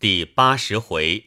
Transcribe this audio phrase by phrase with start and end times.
[0.00, 1.26] 第八十回，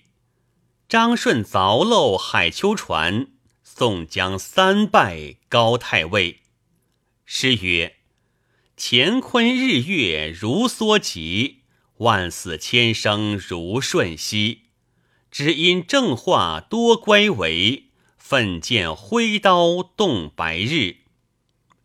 [0.89, 3.27] 张顺凿漏海秋船，
[3.61, 6.39] 宋江三拜高太尉。
[7.23, 7.97] 诗曰
[8.75, 11.59] ：“乾坤日月如梭急，
[11.97, 14.61] 万死千生如瞬息。
[15.29, 20.95] 只因正话多乖违，奋剑挥刀动白日。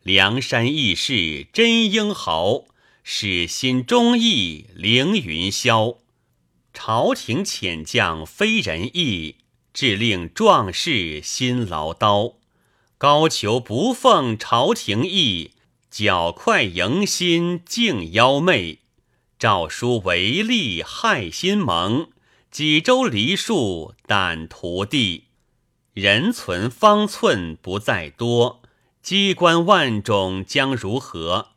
[0.01, 2.65] 梁山义士真英豪，
[3.03, 5.98] 使心忠义凌云霄。”
[6.81, 9.35] 朝廷遣将非人意，
[9.73, 12.35] 致令壮士心劳刀。
[12.97, 15.51] 高俅不奉朝廷意，
[15.91, 18.79] 脚快迎心敬妖媚。
[19.37, 22.11] 诏书违例害心盟，
[22.49, 25.25] 几州梨树胆涂地。
[25.93, 28.61] 人存方寸不在多，
[29.03, 31.49] 机关万种将如何？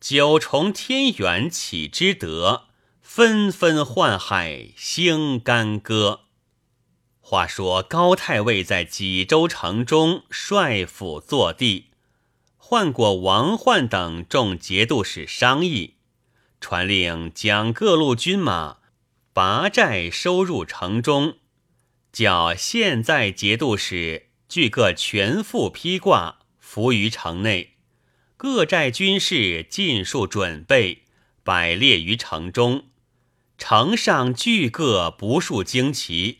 [0.00, 2.68] 九重天远岂知得？
[3.12, 6.20] 纷纷宦海兴干戈。
[7.18, 11.86] 话说高太尉在济州城中率府坐地，
[12.56, 15.96] 换过王焕等众节度使商议，
[16.60, 18.76] 传令将各路军马
[19.32, 21.38] 拔寨收入城中，
[22.12, 27.74] 叫现在节度使俱各全副披挂，伏于城内。
[28.36, 31.02] 各寨军士尽数准备，
[31.42, 32.84] 摆列于城中。
[33.60, 36.38] 城上巨各不数旌旗，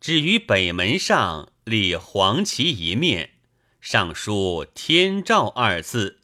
[0.00, 3.34] 只于北门上立黄旗一面，
[3.82, 6.20] 上书“天照”二字。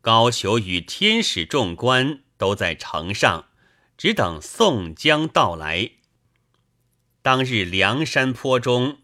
[0.00, 3.48] 高俅与天使众官都在城上，
[3.98, 5.90] 只等宋江到来。
[7.20, 9.00] 当日梁山坡中，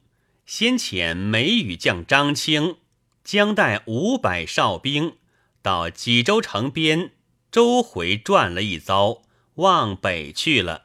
[0.46, 2.78] 先遣梅雨将张清，
[3.22, 5.18] 将带五百哨兵
[5.60, 7.12] 到济州城边
[7.52, 9.22] 周回转了一遭。
[9.54, 10.84] 往北去了。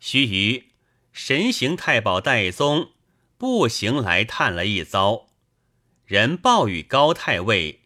[0.00, 0.64] 须臾，
[1.12, 2.90] 神行太保戴宗
[3.36, 5.28] 步行来探了一遭，
[6.06, 7.80] 人报与高太尉，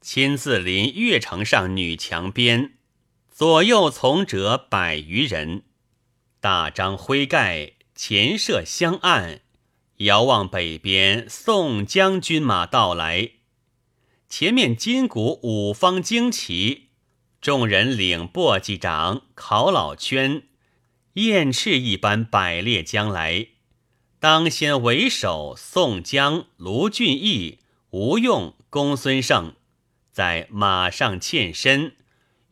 [0.00, 2.74] 亲自临月城上女墙边，
[3.30, 5.62] 左右从者百余人，
[6.40, 9.40] 大张灰盖，前设香案，
[9.96, 13.32] 遥望北边宋将军马到来，
[14.28, 16.89] 前面金鼓五方旌旗。
[17.40, 20.42] 众人领簸箕掌、考老圈、
[21.14, 23.46] 燕翅一般摆列将来，
[24.18, 29.54] 当先为首宋江、卢俊义、吴用、公孙胜，
[30.12, 31.96] 在马上欠身，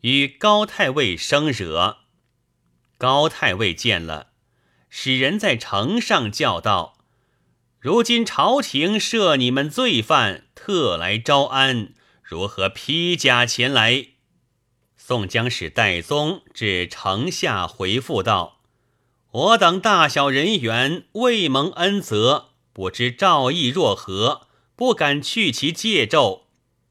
[0.01, 1.97] 与高太尉生惹。
[2.97, 4.29] 高太尉见了，
[4.89, 6.97] 使人在城上叫道
[7.79, 14.07] ：“如今朝廷赦你们罪犯，特来招安，如何披甲前来？”
[15.09, 18.59] 宋江使戴宗至城下回复道
[19.33, 26.43] ：“我等大小人员未蒙恩泽，不知诏意若何，不敢去其借咒。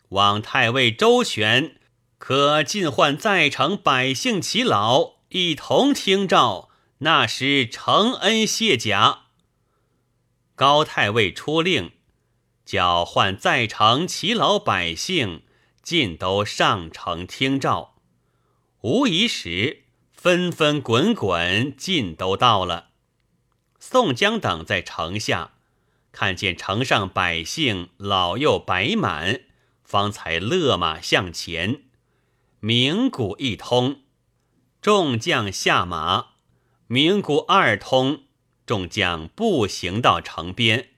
[0.08, 1.76] 望太尉周全，
[2.18, 9.26] 可尽唤在城百姓其老，一同听诏，那时承恩谢甲。”
[10.56, 11.92] 高太尉出令，
[12.64, 15.44] 叫唤在城其老百姓，
[15.84, 17.94] 尽都上城听诏。
[18.90, 19.82] 无疑时，
[20.14, 22.88] 纷纷滚滚，尽都到了。
[23.78, 25.52] 宋江等在城下，
[26.10, 29.42] 看见城上百姓老幼摆满，
[29.84, 31.82] 方才勒马向前。
[32.60, 34.00] 鸣鼓一通，
[34.80, 36.36] 众将下马；
[36.86, 38.22] 鸣鼓二通，
[38.64, 40.92] 众将步行到城边。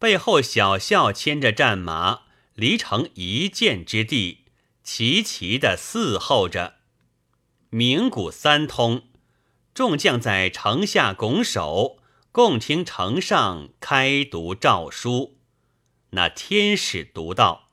[0.00, 2.22] 背后小校牵着战马，
[2.54, 4.46] 离城一箭之地，
[4.82, 6.73] 齐齐的伺候着。
[7.74, 9.02] 名古三通，
[9.74, 11.98] 众将在城下拱手，
[12.30, 15.38] 共听城上开读诏书。
[16.10, 17.70] 那天使读道：“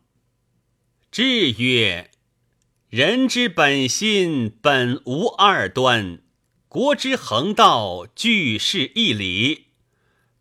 [1.11, 2.09] 至曰：
[2.89, 6.23] 人之本心本无二端，
[6.67, 9.67] 国之恒道俱是一理。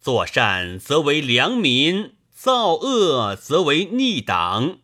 [0.00, 4.78] 作善则为良民，造恶则为逆党。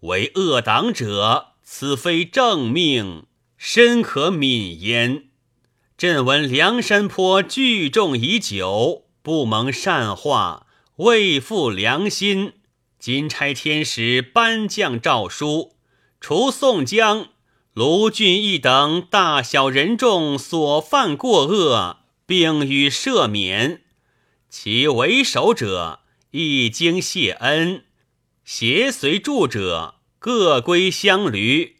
[0.00, 3.26] 为恶党者，此非正命。”
[3.56, 5.24] 深可悯焉。
[5.96, 10.66] 朕闻梁山坡聚众已久，不蒙善化，
[10.96, 12.52] 未负良心。
[12.98, 15.76] 今差天使颁降诏书，
[16.20, 17.28] 除宋江、
[17.72, 23.82] 卢俊义等大小人众所犯过恶，并予赦免。
[24.50, 26.00] 其为首者
[26.32, 27.84] 一经谢恩，
[28.44, 31.75] 携随助者各归乡闾。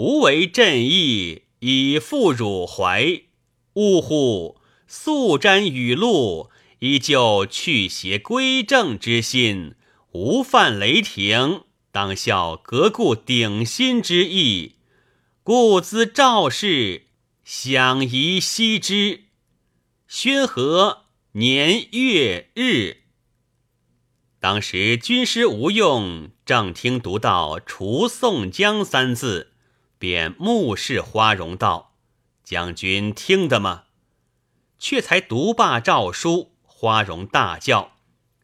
[0.00, 3.20] 无为朕意，以复汝怀。
[3.74, 4.56] 呜呼！
[4.86, 6.48] 素沾雨露，
[6.78, 9.74] 依旧去邪归正之心，
[10.12, 14.76] 无犯雷霆，当效革故鼎新之意。
[15.42, 17.02] 故兹赵氏，
[17.44, 19.24] 享宜息之。
[20.08, 23.02] 宣和年月日。
[24.40, 29.49] 当时军师吴用正听读到“除宋江”三字，
[30.00, 31.92] 便目视花荣道
[32.42, 33.84] ：“将军听得吗？”
[34.80, 37.98] 却才读罢诏书，花荣大叫：“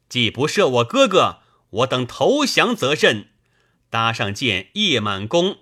[0.06, 1.38] 既不赦我哥哥，
[1.70, 3.31] 我等投降则甚！”
[3.88, 5.61] 搭上剑，夜满弓，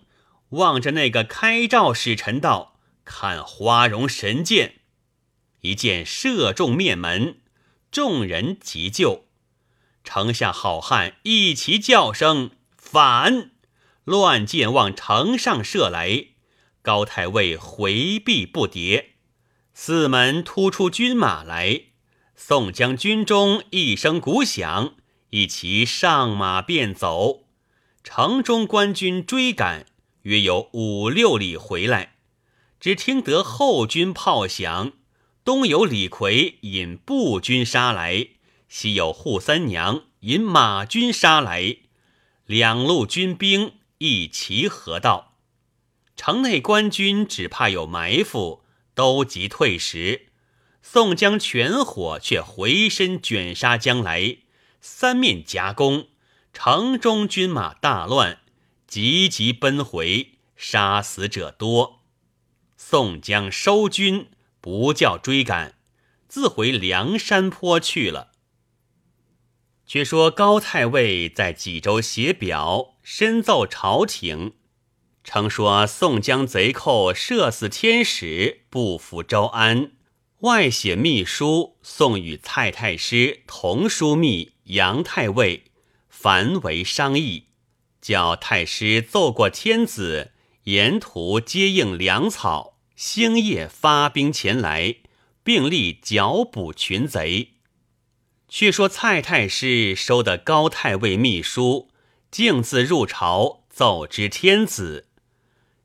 [0.48, 2.76] 望着那个开诏使臣道
[3.06, 4.80] ：“看花荣神箭！”
[5.62, 7.40] 一箭射中面门，
[7.92, 9.26] 众人急救。
[10.02, 13.52] 城下好汉一齐叫声：“反！”
[14.04, 16.26] 乱箭往城上射来，
[16.82, 19.06] 高太尉回避不迭。
[19.72, 21.84] 四门突出军马来，
[22.36, 24.94] 宋江军中一声鼓响，
[25.30, 27.46] 一齐上马便走。
[28.02, 29.86] 城中官军追赶，
[30.22, 32.16] 约有五六里回来，
[32.78, 34.92] 只听得后军炮响，
[35.42, 38.28] 东有李逵引步军杀来，
[38.68, 41.78] 西有扈三娘引马军杀来，
[42.44, 43.72] 两路军兵
[44.04, 45.38] 一齐合道。
[46.14, 48.62] 城内官军只怕有埋伏。
[48.94, 50.28] 都急退时，
[50.80, 54.36] 宋江全火却回身卷杀将来，
[54.80, 56.06] 三面夹攻，
[56.52, 58.42] 城中军马大乱，
[58.86, 62.04] 急急奔回，杀死者多。
[62.76, 64.30] 宋江收军，
[64.60, 65.74] 不叫追赶，
[66.28, 68.30] 自回梁山坡去了。
[69.84, 74.54] 却说高太尉在济州写表，深奏朝廷。
[75.22, 79.92] 称说宋江贼寇射死天使，不服招安，
[80.40, 85.64] 外写密书送与蔡太师同枢密杨太尉，
[86.08, 87.44] 凡为商议，
[88.00, 90.32] 叫太师奏过天子，
[90.64, 94.96] 沿途接应粮草，星夜发兵前来，
[95.42, 97.52] 并力剿捕群贼。
[98.48, 101.88] 却说蔡太师收的高太尉密书，
[102.34, 105.06] 径自入朝奏知天子。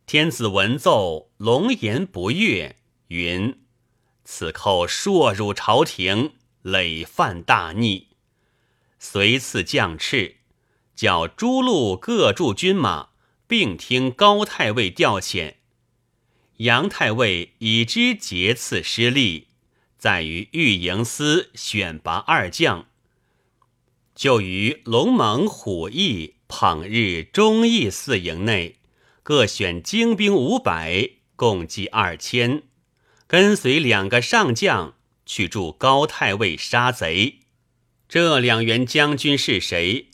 [0.07, 2.77] 天子闻奏，龙颜不悦，
[3.09, 3.61] 云
[4.25, 8.07] ：“此寇硕入朝廷，累犯大逆。”
[8.97, 10.37] 随赐将敕，
[10.95, 13.09] 叫诸路各驻军马，
[13.45, 15.57] 并听高太尉调遣。
[16.57, 19.49] 杨太尉已知节次失利，
[19.99, 22.87] 在于御营司选拔二将，
[24.15, 28.75] 就于龙猛、虎翼、捧日、忠义四营内。
[29.21, 32.63] 各选精兵五百，共计二千，
[33.27, 37.41] 跟随两个上将去助高太尉杀贼。
[38.07, 40.07] 这两员将军是谁？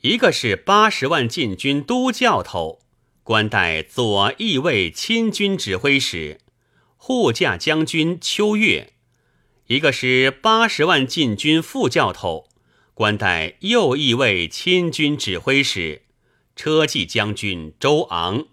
[0.00, 2.80] 一个是八十万禁军都教头，
[3.22, 6.40] 官带左翼卫亲军指挥使，
[6.96, 8.92] 护驾将军秋月；
[9.66, 12.48] 一个是八十万禁军副教头，
[12.94, 16.02] 官带右翼卫亲军指挥使，
[16.54, 18.46] 车骑将军周昂。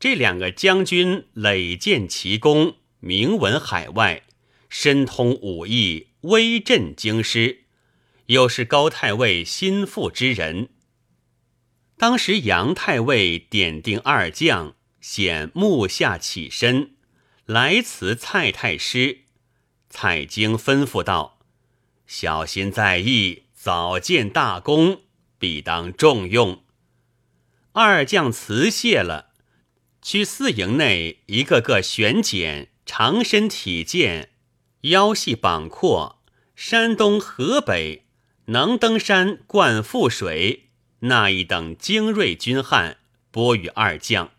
[0.00, 4.22] 这两个将军累建奇功，名闻海外，
[4.70, 7.64] 深通武艺，威震京师，
[8.26, 10.70] 又是高太尉心腹之人。
[11.98, 16.96] 当时杨太尉点定二将，显目下起身
[17.44, 19.20] 来辞蔡太师。
[19.88, 21.35] 蔡京吩咐道
[22.06, 25.02] ：“小心在意，早见大功，
[25.38, 26.62] 必当重用。”
[27.72, 29.32] 二将辞谢了。
[30.00, 34.30] 去四营内，一个个选拣，长身体健，
[34.82, 36.22] 腰细膀阔，
[36.54, 38.06] 山东河北
[38.46, 40.70] 能登山灌覆水
[41.00, 42.98] 那一等精锐军汉，
[43.32, 44.30] 拨与二将。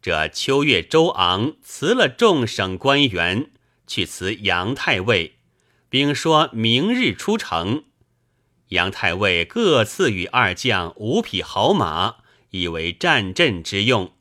[0.00, 3.50] 这秋月周昂辞了众省官员，
[3.88, 5.35] 去辞杨太尉，
[5.88, 7.84] 并说明日出城。
[8.68, 12.16] 杨太尉各赐予二将五匹好马，
[12.50, 14.12] 以为战阵之用。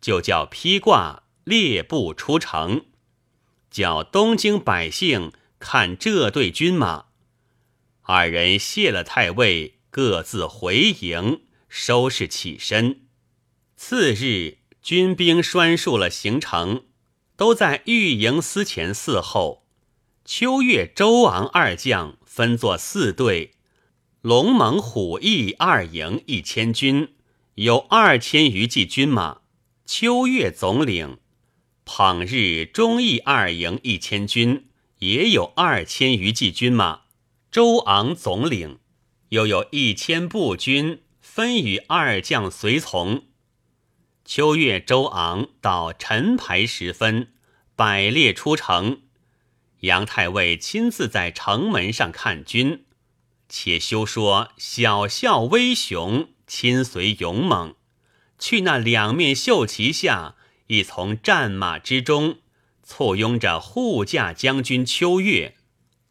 [0.00, 2.86] 就叫披挂列步出城，
[3.70, 7.06] 叫东京百姓看这队军马。
[8.02, 13.06] 二人谢了太尉，各自回营收拾起身。
[13.76, 16.84] 次日，军兵拴束了行程，
[17.36, 19.65] 都在御营司前伺候。
[20.26, 23.52] 秋月、周昂二将分作四队，
[24.22, 27.14] 龙猛、虎翼二营一千军，
[27.54, 29.42] 有二千余骑军马。
[29.84, 31.18] 秋月总领，
[31.84, 34.66] 捧日忠义二营一千军，
[34.98, 37.02] 也有二千余骑军马，
[37.52, 38.80] 周昂总领，
[39.28, 43.22] 又有一千步军分与二将随从。
[44.24, 47.28] 秋月，周昂到晨牌时分，
[47.76, 49.02] 百列出城。
[49.86, 52.84] 杨太尉亲自在城门上看军，
[53.48, 57.74] 且休说小校威雄，亲随勇猛，
[58.38, 60.34] 去那两面绣旗下，
[60.66, 62.38] 亦从战马之中
[62.82, 65.56] 簇拥着护驾将军秋月，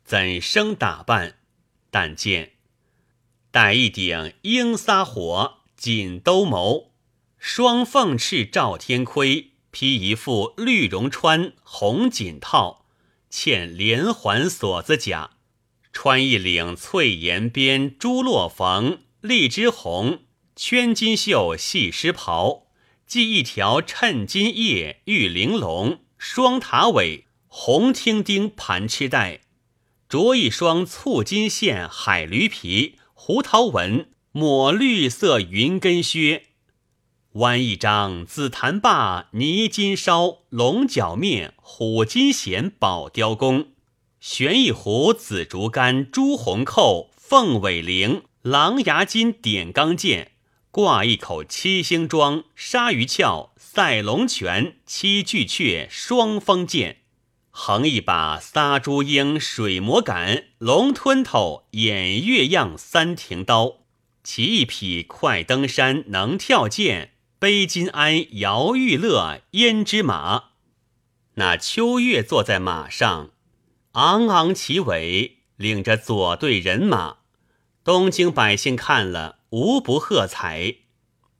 [0.03, 1.39] 怎生打扮？
[1.91, 2.53] 但见
[3.51, 6.91] 戴一顶鹰撒火锦兜鍪。
[7.37, 12.84] 双凤翅照天盔，披一副绿绒穿红锦套，
[13.35, 15.31] 嵌连环锁子甲，
[15.91, 20.21] 穿一领翠岩边朱络缝荔枝红
[20.55, 22.67] 圈金绣细丝袍，
[23.05, 29.41] 系一条衬金叶玉玲珑双塔尾红听钉盘螭带，
[30.07, 36.43] 着一双簇金线海驴皮胡桃纹抹绿色云跟靴。
[37.35, 43.71] 弯一张紫檀把泥金烧龙角面虎金弦宝雕弓，
[44.21, 50.31] 悬一壶紫竹竿朱红扣凤尾翎狼牙金点钢剑，
[50.71, 56.99] 挂一口七星装鲨鱼鞘赛龙泉七巨阙双锋剑，
[57.49, 63.79] 横一把撒朱鹰水魔杆龙吞头偃月样三庭刀，
[64.23, 67.11] 骑一匹快登山能跳涧。
[67.37, 70.51] 背金鞍摇玉乐胭脂马，
[71.33, 73.31] 那秋月坐在马上，
[73.91, 77.17] 昂昂其尾，领着左队人马。
[77.83, 80.75] 东京百姓看了，无不喝彩。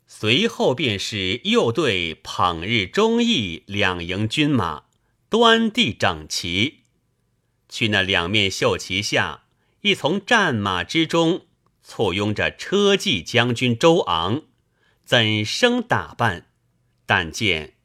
[0.05, 4.83] 随后便是右队捧日忠义两营军马，
[5.29, 6.81] 端地整齐。
[7.69, 9.45] 去那两面绣旗下，
[9.81, 11.45] 亦从战马之中
[11.81, 14.43] 簇拥着车骑将军周昂。
[15.05, 16.47] 怎生打扮？
[17.05, 17.75] 但见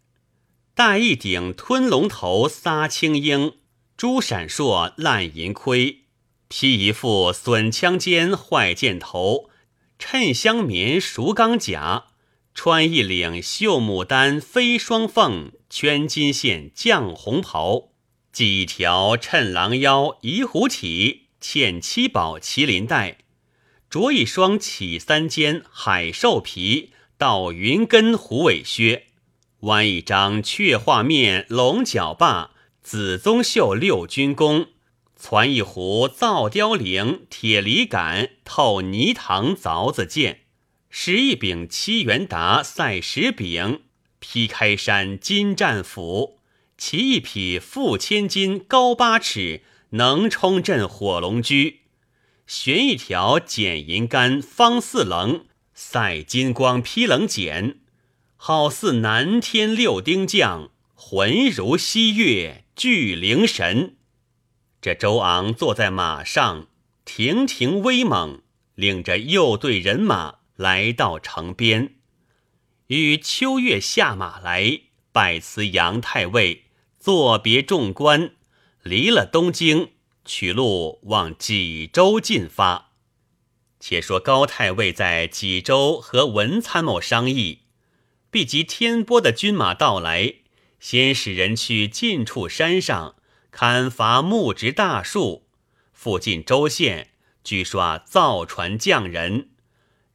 [0.75, 3.57] 戴一顶吞龙头撒青缨，
[3.95, 6.05] 珠闪烁烂银盔，
[6.49, 9.51] 披一副损枪尖坏箭头，
[9.99, 12.07] 衬香棉熟钢甲，
[12.55, 17.91] 穿一领绣牡丹飞双凤圈金线绛红袍，
[18.33, 23.19] 系一条衬狼腰移虎体嵌七宝麒麟带，
[23.91, 26.95] 着一双起三尖海兽皮。
[27.21, 29.09] 倒云根虎尾靴，
[29.59, 34.69] 弯一张雀画面龙角把，紫棕绣六军弓，
[35.15, 40.45] 攒一壶造雕翎铁梨杆透泥塘凿子剑，
[40.89, 43.83] 使一柄七元达赛石柄，
[44.19, 46.39] 劈开山金战斧，
[46.79, 49.61] 骑一匹负千斤高八尺
[49.91, 51.81] 能冲阵火龙驹，
[52.47, 55.45] 悬一条剪银杆方四棱。
[55.83, 57.79] 赛金光披冷锏，
[58.37, 63.97] 好似南天六丁将，浑如西岳巨灵神。
[64.83, 66.67] 这周昂坐在马上，
[67.07, 68.43] 亭亭威猛，
[68.75, 71.95] 领着右队人马来到城边，
[72.89, 74.83] 与秋月下马来，
[75.13, 76.65] 拜辞杨太尉，
[76.99, 78.33] 作别众官，
[78.83, 79.93] 离了东京，
[80.27, 82.90] 取路往济州进发。
[83.81, 87.63] 且说高太尉在济州和文参谋商议，
[88.31, 90.35] 必及天波的军马到来，
[90.79, 93.17] 先使人去近处山上
[93.51, 95.49] 砍伐木植大树，
[95.93, 97.09] 附近州县
[97.43, 99.49] 据刷造船匠人，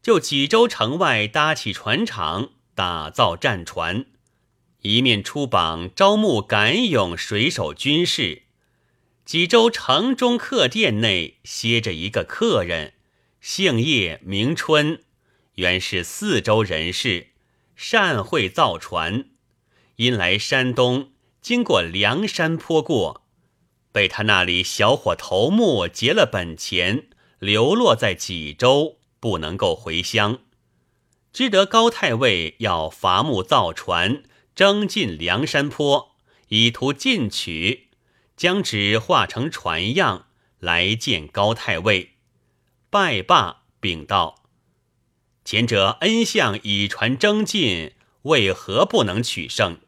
[0.01, 4.05] 就济州城外搭起船厂，打造战船，
[4.83, 8.43] 一面出榜招募敢勇水手军士。
[9.25, 12.94] 济州城中客店内歇着一个客人。
[13.47, 15.03] 姓叶名春，
[15.53, 17.27] 原是泗州人士，
[17.75, 19.25] 善会造船。
[19.97, 21.11] 因来山东，
[21.43, 23.27] 经过梁山坡过，
[23.91, 30.39] 被他那里小伙头目劫了本钱，流落在济州，不能够回乡。
[31.31, 34.23] 知得高太尉要伐木造船，
[34.55, 36.15] 征进梁山坡，
[36.47, 37.89] 以图进取，
[38.35, 42.14] 将纸画成船样，来见高太尉。
[42.95, 44.45] 拜罢，禀道
[45.43, 49.79] ：“前者恩相以船征进，为何不能取胜？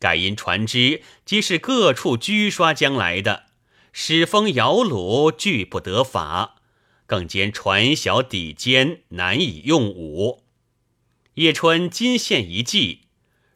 [0.00, 3.44] 盖因船只皆是各处居刷将来的，
[3.92, 6.56] 使风摇橹，拒不得法，
[7.06, 10.42] 更兼船小底尖，难以用武。
[11.34, 13.02] 叶春今献一计，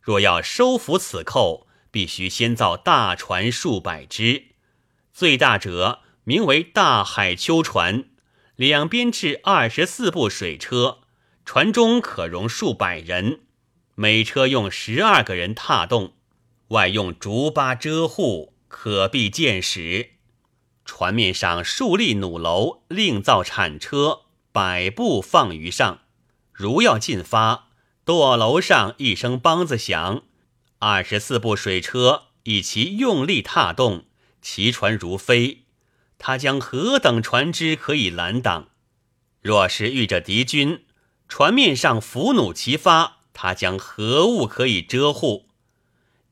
[0.00, 4.44] 若要收服此寇，必须先造大船数百只，
[5.12, 8.04] 最大者名为大海秋船，
[8.56, 10.99] 两边置二十四部水车，
[11.44, 13.40] 船中可容数百人，
[13.96, 16.12] 每车用十二个人踏动，
[16.68, 20.11] 外用竹筏遮护，可避箭矢。
[20.84, 24.20] 船面上竖立弩楼，另造铲车，
[24.52, 26.02] 百步放于上。
[26.52, 27.70] 如要进发，
[28.04, 30.23] 舵楼上一声梆子响。
[30.78, 34.04] 二十四部水车以其用力踏动，
[34.40, 35.63] 其船如飞。
[36.26, 38.71] 他将何等船只可以拦挡？
[39.43, 40.87] 若是遇着敌军，
[41.28, 45.50] 船面上伏弩齐发，他将何物可以遮护？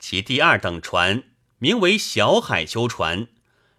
[0.00, 1.24] 其第二等船
[1.58, 3.28] 名为小海丘船，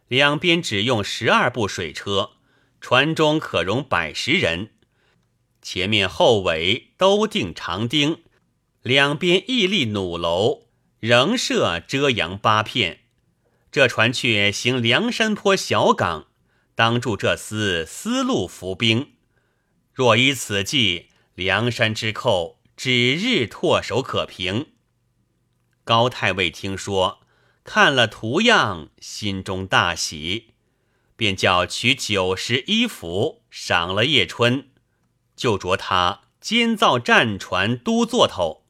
[0.07, 2.33] 两边只用十二部水车，
[2.79, 4.69] 船中可容百十人，
[5.63, 8.21] 前面后尾都钉长钉，
[8.83, 10.67] 两边屹立弩楼。
[10.99, 12.99] 仍设遮阳八片，
[13.73, 16.27] 这船却行梁山坡小港，
[16.75, 19.13] 当住这厮丝路伏兵。
[19.91, 24.67] 若依此计，梁山之寇指日唾手可平。
[25.83, 27.21] 高太尉听说，
[27.63, 30.53] 看了图样，心中大喜，
[31.15, 34.69] 便叫取九十一符赏了叶春，
[35.35, 38.67] 就着他监造战船都座头。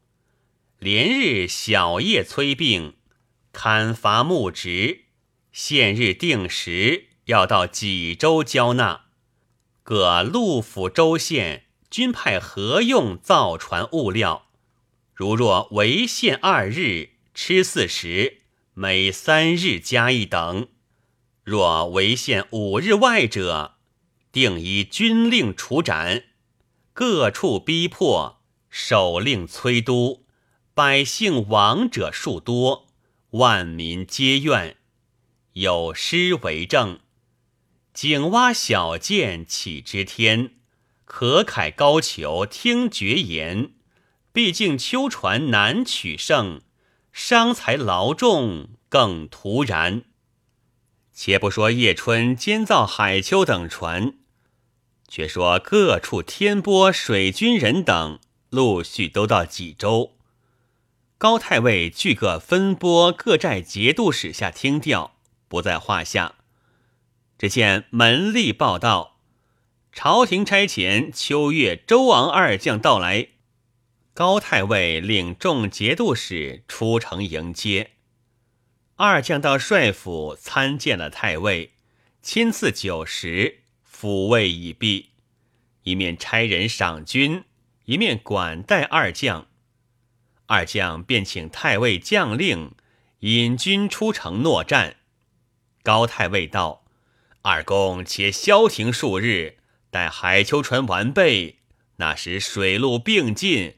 [0.79, 2.95] 连日小夜催病，
[3.53, 5.05] 砍伐木植，
[5.51, 9.05] 限日定时要到济州交纳。
[9.83, 14.47] 各陆府州县均派合用造船物料。
[15.13, 18.39] 如若为限二日，吃四十，
[18.73, 20.69] 每三日加一等；
[21.43, 23.75] 若为限五日外者，
[24.31, 26.23] 定依军令处斩。
[26.91, 28.41] 各处逼迫，
[28.71, 30.25] 首令催督。
[30.73, 32.87] 百姓亡者数多，
[33.33, 34.77] 万民皆怨。
[35.53, 36.99] 有诗为证
[37.93, 40.55] ：“井蛙小见岂知天，
[41.05, 43.71] 可慨高俅听绝言。
[44.31, 46.61] 毕竟秋船难取胜，
[47.11, 50.03] 伤财劳众更徒然。”
[51.11, 54.15] 且不说叶春监造海丘等船，
[55.07, 60.17] 却说各处天波水军人等陆续都到济州。
[61.23, 65.15] 高太尉俱各分拨各寨节度使下听调，
[65.47, 66.35] 不在话下。
[67.37, 69.21] 只见门吏报道，
[69.93, 73.29] 朝廷差遣秋月、周昂二将到来。
[74.13, 77.91] 高太尉领众节度使出城迎接。
[78.97, 81.71] 二将到帅府参见了太尉，
[82.21, 85.11] 亲赐酒食，抚慰已毕，
[85.83, 87.45] 一面差人赏军，
[87.85, 89.47] 一面管待二将。
[90.47, 92.73] 二将便请太尉将令
[93.19, 94.97] 引军出城搦战。
[95.81, 96.85] 高太尉道
[97.43, 99.57] ：“二公且消停数日，
[99.89, 101.59] 待海丘船完备，
[101.97, 103.77] 那时水陆并进，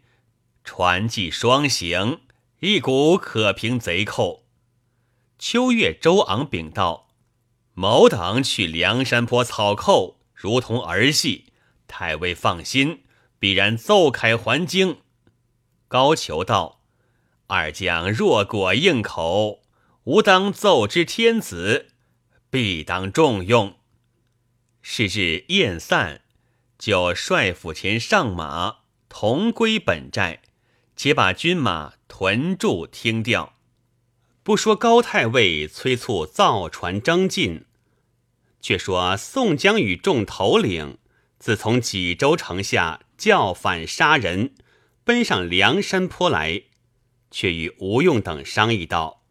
[0.64, 2.22] 船技双行，
[2.60, 4.46] 一鼓可平贼寇。”
[5.38, 7.10] 秋月、周昂禀道
[7.74, 11.54] ：“某等去梁山坡草寇，如同儿戏。
[11.88, 13.04] 太尉放心，
[13.38, 14.98] 必然奏凯还京。”
[15.96, 16.82] 高俅道
[17.48, 19.62] ：“二将若果应口，
[20.04, 21.88] 吾当奏之天子，
[22.50, 23.78] 必当重用。”
[24.84, 26.24] 是日宴散，
[26.78, 30.42] 就帅府前上马，同归本寨，
[30.98, 33.54] 且把军马屯驻听调。
[34.44, 37.64] 不说高太尉催促造船征进，
[38.60, 40.98] 却说宋江与众头领
[41.40, 44.56] 自从济州城下叫反杀人。
[45.06, 46.64] 奔上梁山坡来，
[47.30, 49.22] 却与吴用等商议道：“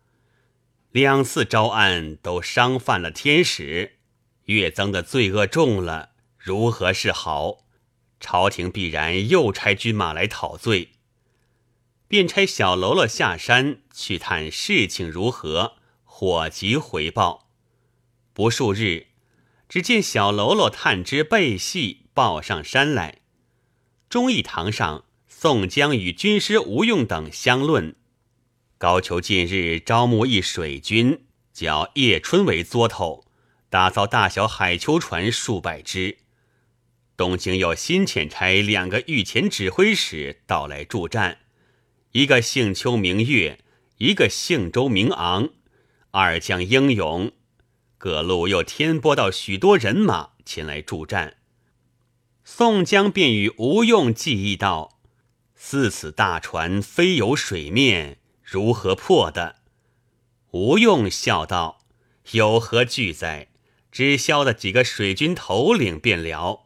[0.92, 3.98] 两次招安都伤犯了天使，
[4.44, 7.64] 越增的罪恶重了，如何是好？
[8.20, 10.92] 朝廷必然又差军马来讨罪。”
[12.06, 17.48] 便差小喽啰下山去探事情如何，火急回报。
[18.32, 19.08] 不数日，
[19.68, 23.22] 只见小喽啰探知背细，报上山来。
[24.08, 25.03] 忠义堂上。
[25.44, 27.96] 宋江与军师吴用等相论，
[28.78, 33.26] 高俅近日招募一水军，叫叶春为作头，
[33.68, 36.16] 打造大小海丘船数百只。
[37.14, 41.40] 东京有新遣差两个御前指挥使到来助战，
[42.12, 43.58] 一个姓邱名月，
[43.98, 45.50] 一个姓周名昂，
[46.12, 47.30] 二将英勇。
[47.98, 51.36] 各路又添拨到许多人马前来助战。
[52.44, 54.93] 宋江便与吴用计议道。
[55.66, 59.56] 似此大船飞游水面，如何破的？
[60.50, 61.80] 吴用笑道
[62.32, 63.48] ：“有何惧哉？
[63.90, 66.64] 只消的几个水军头领便了。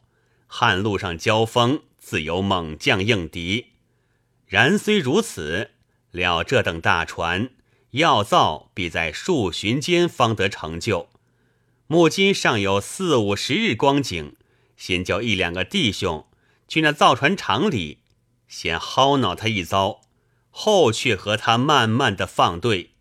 [0.48, 3.66] 汉路上交锋，自有猛将应敌。
[4.46, 5.70] 然虽如此，
[6.11, 7.50] 了这等大船，
[7.92, 11.08] 要造必在数旬间方得成就。
[11.87, 14.34] 目今尚有四五十日光景，
[14.76, 16.26] 先叫一两个弟兄
[16.66, 17.98] 去那造船厂里，
[18.48, 20.00] 先薅恼他一遭，
[20.50, 22.94] 后却和他慢慢的放对。”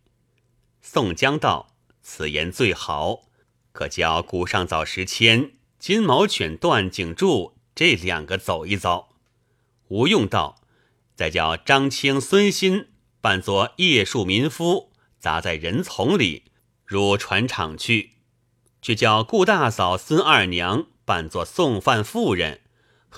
[0.82, 3.24] 宋江道：“此言最好，
[3.72, 9.10] 可叫古上早时迁、金毛犬段景柱这两个走一遭。”
[9.90, 10.62] 吴用道
[11.16, 12.90] ：“再叫张青、孙新
[13.22, 16.44] 扮作夜树民夫，砸在人丛里，
[16.86, 18.12] 入船厂去；
[18.82, 22.62] 却叫顾大嫂、孙二娘扮作送饭妇人，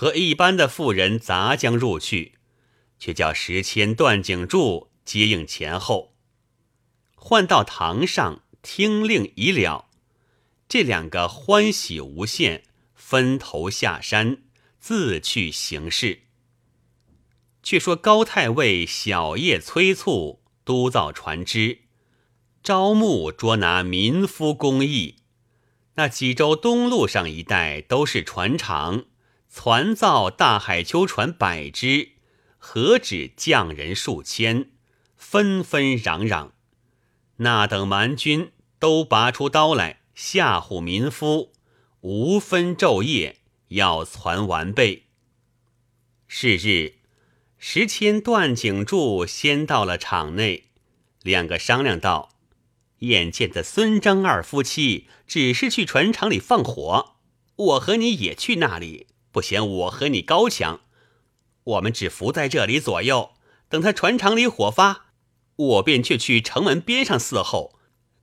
[0.00, 2.32] 和一般的妇人杂将入去；
[2.98, 6.14] 却叫石迁、段景柱接应前后。”
[7.14, 9.90] 换到堂上听令已了，
[10.66, 12.62] 这两个欢喜无限，
[12.94, 14.38] 分头下山，
[14.78, 16.20] 自去行事。
[17.62, 21.80] 却说高太尉小夜催促督造船只，
[22.62, 25.16] 招募捉拿民夫工役。
[25.96, 29.04] 那济州东路上一带都是船厂，
[29.52, 32.12] 船造大海秋船百只，
[32.56, 34.70] 何止匠人数千，
[35.16, 36.52] 纷纷攘攘。
[37.38, 41.52] 那等蛮军都拔出刀来吓唬民夫，
[42.02, 45.06] 无分昼夜要攒完备。
[46.28, 46.94] 是日，
[47.58, 50.68] 时迁段景柱先到了场内，
[51.22, 52.36] 两个商量道
[53.00, 57.16] ：“眼见的孙张二夫妻只是去船厂里放火，
[57.56, 60.80] 我和你也去那里，不嫌我和你高强。
[61.64, 63.32] 我们只伏在这里左右，
[63.68, 65.06] 等他船厂里火发。”
[65.60, 67.78] 我便却去城门边上伺候，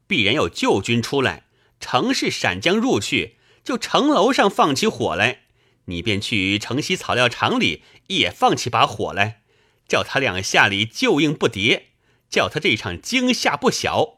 [0.07, 1.45] 必然有救军出来，
[1.79, 5.41] 城市闪将入去，就城楼上放起火来。
[5.85, 9.43] 你便去城西草料场里也放起把火来，
[9.87, 11.83] 叫他两下里救应不迭，
[12.27, 14.17] 叫他这场惊吓不小。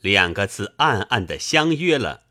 [0.00, 2.24] 两个字暗暗的相约了，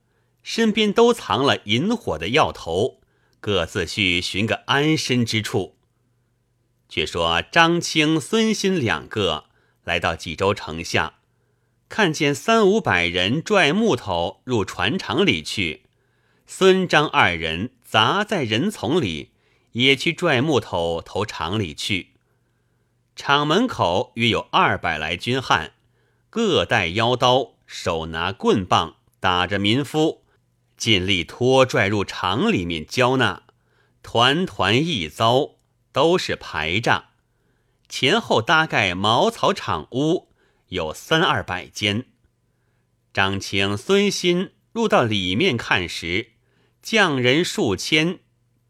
[0.44, 3.00] 身边都藏了引火的药头，
[3.46, 5.78] 各自去寻个安身之处。
[6.90, 9.46] 却说张青、孙新两个。
[9.84, 11.20] 来到济州城下，
[11.88, 15.84] 看见三五百人拽木头入船厂里去，
[16.48, 19.30] 孙张二人砸在人丛里，
[19.74, 22.14] 也去拽木头投厂里去。
[23.16, 25.74] 厂门口约有二百来军汉，
[26.32, 30.25] 各带腰刀，手拿棍棒，打着民夫，
[30.78, 33.44] 尽力拖拽入厂里面交纳，
[34.04, 35.56] 团团一遭，
[35.92, 37.06] 都是排仗。
[37.88, 40.30] 前后大概茅草厂屋
[40.68, 42.06] 有三二百间。
[43.14, 46.32] 张青、孙新入到里面看时，
[46.82, 48.20] 匠人数千，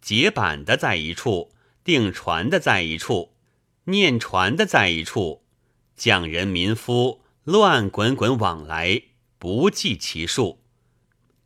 [0.02, 3.36] 结板的在一处，定船的在一处，
[3.86, 5.44] 念船的在一处，
[5.96, 9.02] 匠人民夫乱滚滚往来，
[9.40, 10.65] 不计其数。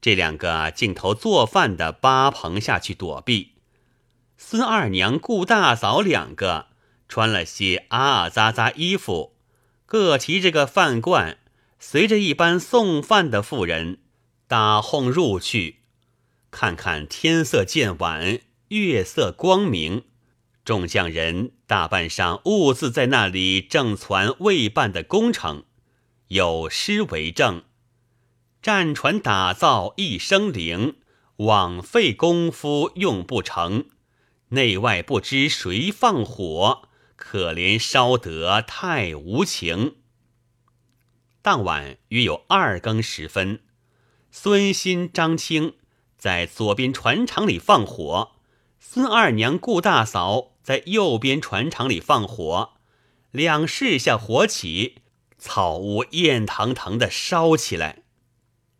[0.01, 3.53] 这两个镜头做饭的八棚下去躲避。
[4.37, 6.67] 孙二娘、顾大嫂两个。
[7.11, 9.35] 穿了些啊啊喳喳衣服，
[9.87, 11.39] 各提着个饭罐，
[11.79, 13.97] 随着一般送饭的妇人
[14.47, 15.79] 打哄入去。
[16.51, 20.03] 看看天色渐晚，月色光明，
[20.63, 25.63] 众匠人大半上兀自在那里正传未办的工程，
[26.27, 27.63] 有诗为证
[28.61, 30.95] ：“战船打造一生灵，
[31.37, 33.85] 枉费功夫用不成，
[34.49, 36.83] 内外不知谁放火。”
[37.21, 39.97] 可怜烧得太无情。
[41.41, 43.59] 当晚约有二更时分，
[44.31, 45.73] 孙新、张青
[46.17, 48.31] 在左边船厂里放火，
[48.79, 52.75] 孙二娘、顾大嫂在右边船厂里放火。
[53.31, 54.99] 两室下火起，
[55.37, 58.03] 草屋艳腾腾的烧起来。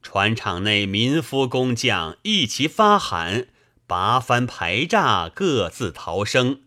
[0.02, 3.50] 船厂内民夫工匠一齐发喊，
[3.86, 6.62] 拔帆排炸，各自逃生。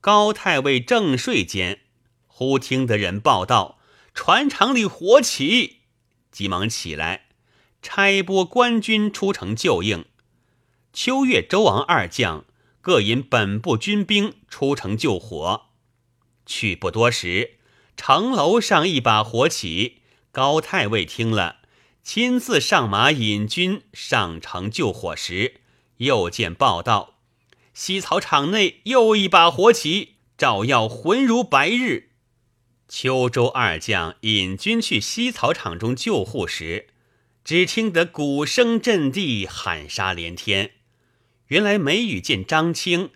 [0.00, 1.80] 高太尉正睡间，
[2.26, 3.78] 忽听得人报道，
[4.14, 5.82] 船厂里火起，
[6.32, 7.26] 急忙起来，
[7.82, 10.04] 差拨官军出城救应。
[10.92, 12.44] 秋月、周王二将
[12.80, 15.66] 各引本部军兵出城救火。
[16.44, 17.58] 去不多时，
[17.96, 21.58] 城楼上一把火起，高太尉听了，
[22.02, 25.60] 亲自上马引军上城救火时，
[25.98, 27.14] 又见报道。
[27.72, 32.10] 西草场内又一把火起，照耀浑如白日。
[32.88, 36.88] 秋周二将引军去西草场中救护时，
[37.44, 40.72] 只听得鼓声震地，喊杀连天。
[41.46, 43.10] 原来梅雨见张青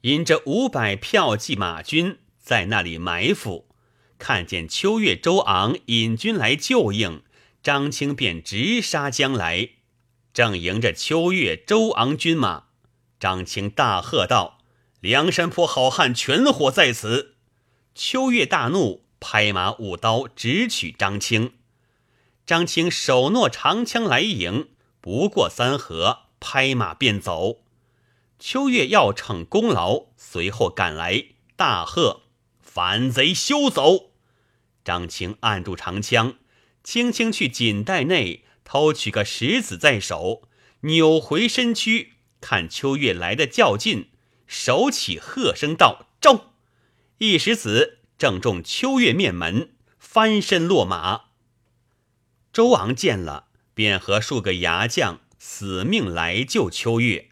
[0.00, 3.68] 引着五百票骑马军在那里埋伏，
[4.18, 7.22] 看见秋月、周昂引军来救应，
[7.62, 9.70] 张青便直杀将来，
[10.34, 12.64] 正迎着秋月、周昂军马。
[13.20, 14.58] 张青大喝道
[15.00, 17.36] ：“梁山坡好汉全伙在此！”
[17.94, 19.02] 秋月大怒。
[19.24, 21.52] 拍马舞刀，直取张青。
[22.44, 24.70] 张青手握长枪来迎，
[25.00, 27.62] 不过三合，拍马便走。
[28.40, 32.22] 秋月要逞功劳，随后赶来，大喝
[32.60, 34.10] ：“反贼休走！”
[34.84, 36.34] 张青按住长枪，
[36.84, 40.48] 轻轻去锦袋内偷取个石子在手，
[40.80, 44.08] 扭回身躯，看秋月来的较近，
[44.46, 46.54] 手起喝声道：“招！”
[47.18, 47.98] 一石子。
[48.18, 51.22] 正中秋月面门，翻身落马。
[52.52, 57.30] 周昂见了，便和数个牙将死命来救秋月。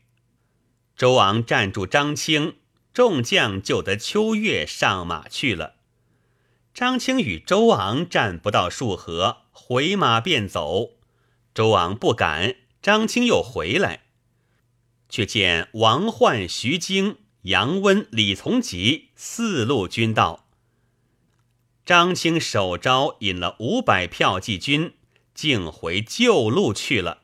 [0.97, 2.57] 周昂站住张青，
[2.93, 5.77] 众将救得秋月上马去了。
[6.81, 10.93] 张青与周昂战不到数合，回马便走。
[11.53, 14.05] 周昂不敢，张青又回来，
[15.07, 20.47] 却见王焕、徐经、杨温、李从吉四路军到。
[21.85, 24.95] 张青首招引了五百票骑军，
[25.35, 27.19] 竟回旧路去了。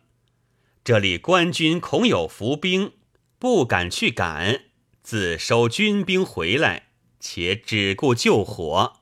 [0.85, 2.93] 这里官军恐有伏兵，
[3.39, 4.65] 不敢去赶，
[5.03, 6.89] 自收军兵回来，
[7.19, 9.01] 且只顾救火。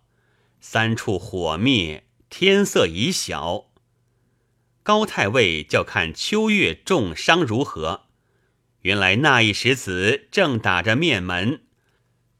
[0.66, 3.66] 三处火灭，天色已晓。
[4.82, 8.06] 高太尉叫看秋月重伤如何？
[8.80, 11.64] 原来那一石子正打着面门，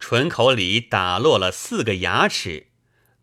[0.01, 2.69] 唇口里打落了四个牙齿。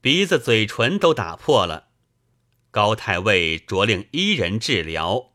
[0.01, 1.87] 鼻子、嘴唇都打破了。
[2.69, 5.31] 高太尉着令一人治疗，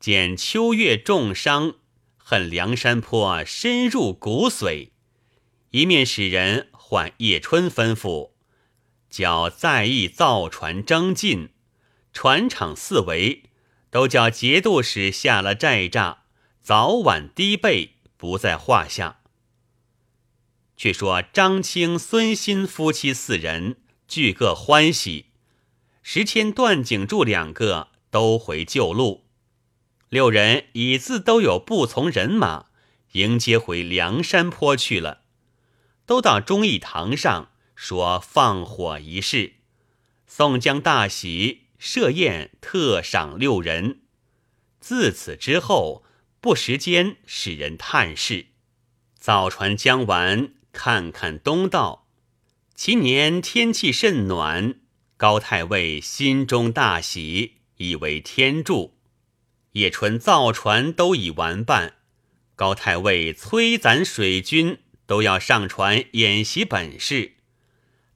[0.00, 1.74] 见秋月重伤，
[2.16, 4.88] 恨梁山坡深入骨髓，
[5.70, 8.31] 一面使人唤叶春吩咐，
[9.12, 11.50] 叫在意造船征进，
[12.12, 13.44] 船厂四围
[13.90, 16.16] 都叫节度使下了寨栅，
[16.60, 19.18] 早晚低备，不在话下。
[20.76, 23.76] 却说张青、孙新夫妻四人。
[24.08, 25.26] 俱各欢喜，
[26.02, 29.24] 时迁、段景柱两个都回旧路，
[30.10, 32.66] 六人已自都有不从人马
[33.12, 35.22] 迎接回梁山坡去了。
[36.04, 37.51] 都到忠义堂上
[37.84, 39.54] 说放火一事，
[40.24, 44.02] 宋江大喜，设宴特赏六人。
[44.78, 46.04] 自此之后，
[46.40, 48.46] 不时间使人探视。
[49.18, 52.06] 造船将完，看看东道。
[52.76, 54.76] 其年天气甚暖，
[55.16, 58.96] 高太尉心中大喜，以为天助。
[59.72, 61.96] 叶春造船都已完办，
[62.54, 67.32] 高太尉催攒水军，都要上船演习本事。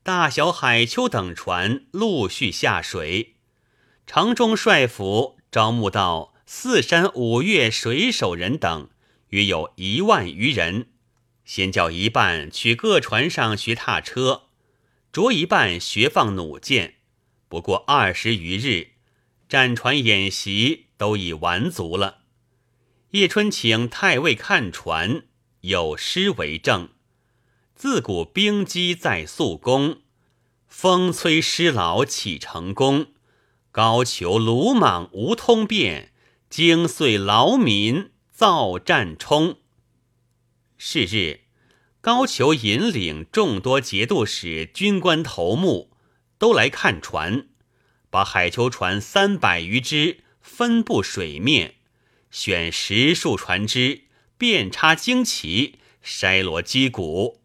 [0.06, 3.34] 大小海丘等船陆续下水，
[4.06, 8.88] 城中帅府招募到四山五岳水手人等，
[9.30, 10.90] 约有一万余人。
[11.44, 14.44] 先叫一半去各船上学踏车。
[15.10, 16.94] 着一半学放弩箭，
[17.48, 18.90] 不过二十余日，
[19.48, 22.18] 战船演习都已完足了。
[23.10, 25.24] 叶春请太尉看船，
[25.62, 26.90] 有诗为证：
[27.76, 29.98] 自古兵机在速攻，
[30.66, 33.08] 风催师老启成功。
[33.70, 36.10] 高俅鲁莽无通变，
[36.48, 39.58] 惊碎劳民造战冲。
[40.78, 41.40] 是日。
[42.00, 45.90] 高俅引领众多节度使、军官头目
[46.38, 47.48] 都来看船，
[48.08, 51.74] 把海丘船三百余只分布水面，
[52.30, 54.04] 选十数船只，
[54.38, 57.42] 遍插旌旗，筛罗击鼓，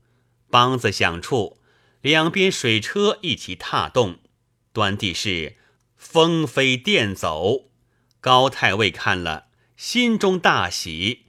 [0.52, 1.60] 梆子响处，
[2.02, 4.20] 两边水车一起踏动，
[4.74, 5.56] 端地是
[5.96, 7.70] 风飞电走。
[8.20, 11.28] 高太尉看了，心中大喜，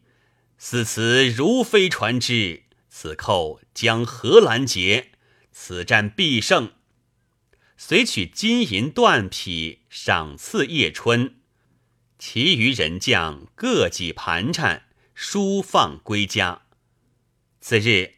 [0.59, 2.65] 似此如飞船只。
[2.89, 5.13] 此寇将何拦截？
[5.51, 6.73] 此战必胜。
[7.79, 11.37] 遂取金银缎匹赏赐叶春，
[12.19, 16.63] 其余人将各己盘缠，书放归家。
[17.61, 18.15] 次日，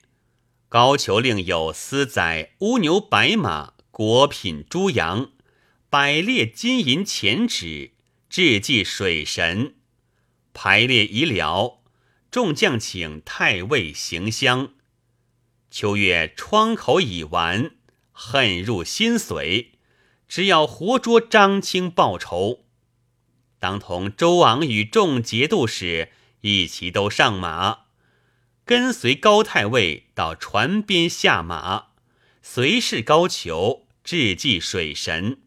[0.75, 5.31] 高俅令有司宰乌牛白马、果品猪羊，
[5.89, 7.93] 百列金银钱纸，
[8.29, 9.77] 致祭水神。
[10.53, 11.81] 排列已了。
[12.29, 14.71] 众将请太尉行香。
[15.71, 17.77] 秋月窗口已完，
[18.11, 19.69] 恨入心髓，
[20.27, 22.65] 只要活捉张清报仇。
[23.61, 26.11] 当同周昂与众节度使
[26.41, 27.84] 一齐都上马，
[28.65, 31.89] 跟随高太尉到船边下马，
[32.43, 35.39] 随侍高俅致祭水神，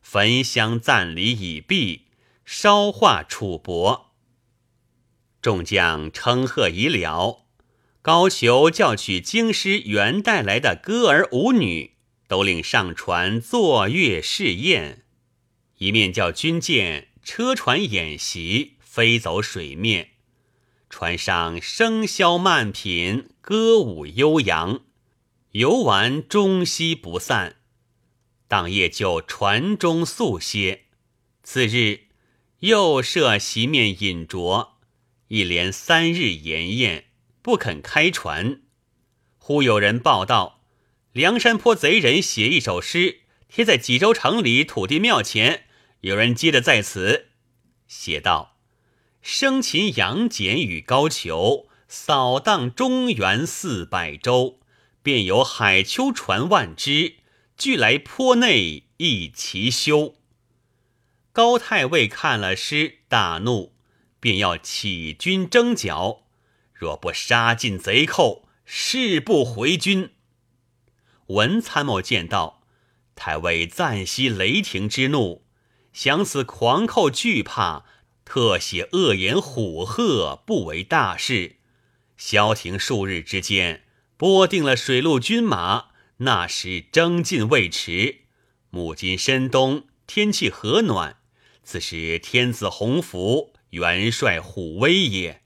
[0.00, 2.06] 焚香赞礼已毕，
[2.46, 4.06] 烧化楚帛。
[5.42, 7.46] 众将称贺已了。
[8.02, 15.04] 高俅叫取京师原带来的歌儿舞女，都令上船坐月试宴，
[15.76, 20.09] 一面叫军舰车船演习，飞走水面。
[20.90, 24.80] 船上笙箫漫品，歌舞悠扬，
[25.52, 27.56] 游玩终夕不散。
[28.48, 30.86] 当夜就船中宿歇，
[31.44, 32.08] 次日
[32.58, 34.70] 又设席面饮酌，
[35.28, 37.04] 一连三日筵宴。
[37.40, 38.62] 不肯开船，
[39.38, 40.64] 忽有人报道：
[41.12, 45.66] 梁山坡贼人写一首诗，贴在济州城里土地庙前。
[46.00, 47.28] 有人接着在此
[47.86, 48.58] 写道
[49.22, 54.60] ：“生擒杨戬与高俅，扫荡中原四百州，
[55.02, 57.16] 便有海丘船万只，
[57.56, 60.14] 俱来坡内一齐修。”
[61.32, 63.74] 高太尉看了诗，大怒，
[64.18, 66.22] 便要起军征剿。
[66.72, 70.12] 若不杀尽贼寇，誓不回军。
[71.26, 72.62] 文参谋见到
[73.14, 75.44] 太尉暂息雷霆之怒，
[75.92, 77.84] 想此狂寇惧怕，
[78.32, 81.56] 特写恶言虎吓，不为大事。
[82.16, 83.82] 消停数日之间，
[84.16, 85.86] 拨定了水陆军马，
[86.18, 88.20] 那时征进未迟。
[88.70, 91.16] 母今深冬，天气和暖，
[91.64, 95.42] 此时天子鸿福，元帅虎威也。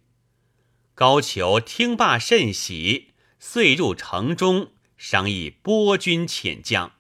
[0.95, 6.93] 高俅听罢甚喜，遂入城中商议拨军遣将。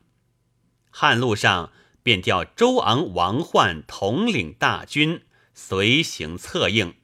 [0.89, 5.21] 汉路上便调周昂、王焕统领大军
[5.55, 6.95] 随行策应，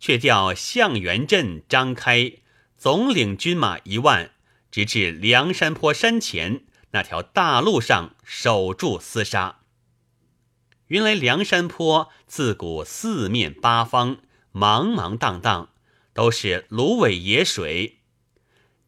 [0.00, 2.32] 却调向元镇张开
[2.78, 4.30] 总领军马一万，
[4.70, 9.60] 直至梁山坡山前那条大路上守住厮杀。
[10.86, 14.18] 原来梁山坡自古四面八方
[14.52, 15.70] 茫茫荡荡。
[16.16, 17.98] 都是芦苇野水，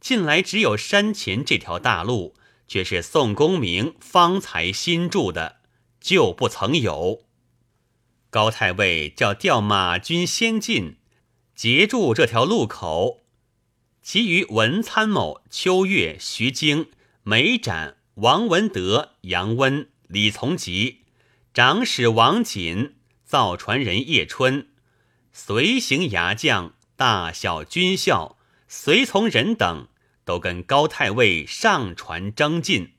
[0.00, 2.34] 近来只有山前这条大路，
[2.66, 5.56] 却是宋公明方才新筑的，
[6.00, 7.27] 旧不曾有。
[8.30, 10.96] 高太尉叫调马军先进，
[11.54, 13.24] 截住这条路口，
[14.02, 16.90] 其余文参谋秋月、徐经、
[17.22, 21.04] 梅展、王文德、杨温、李从吉、
[21.52, 24.68] 长史王锦、造船人叶春，
[25.32, 26.74] 随行牙将。
[26.98, 28.36] 大小军校、
[28.66, 29.86] 随从人等
[30.24, 32.94] 都跟高太尉上船征进。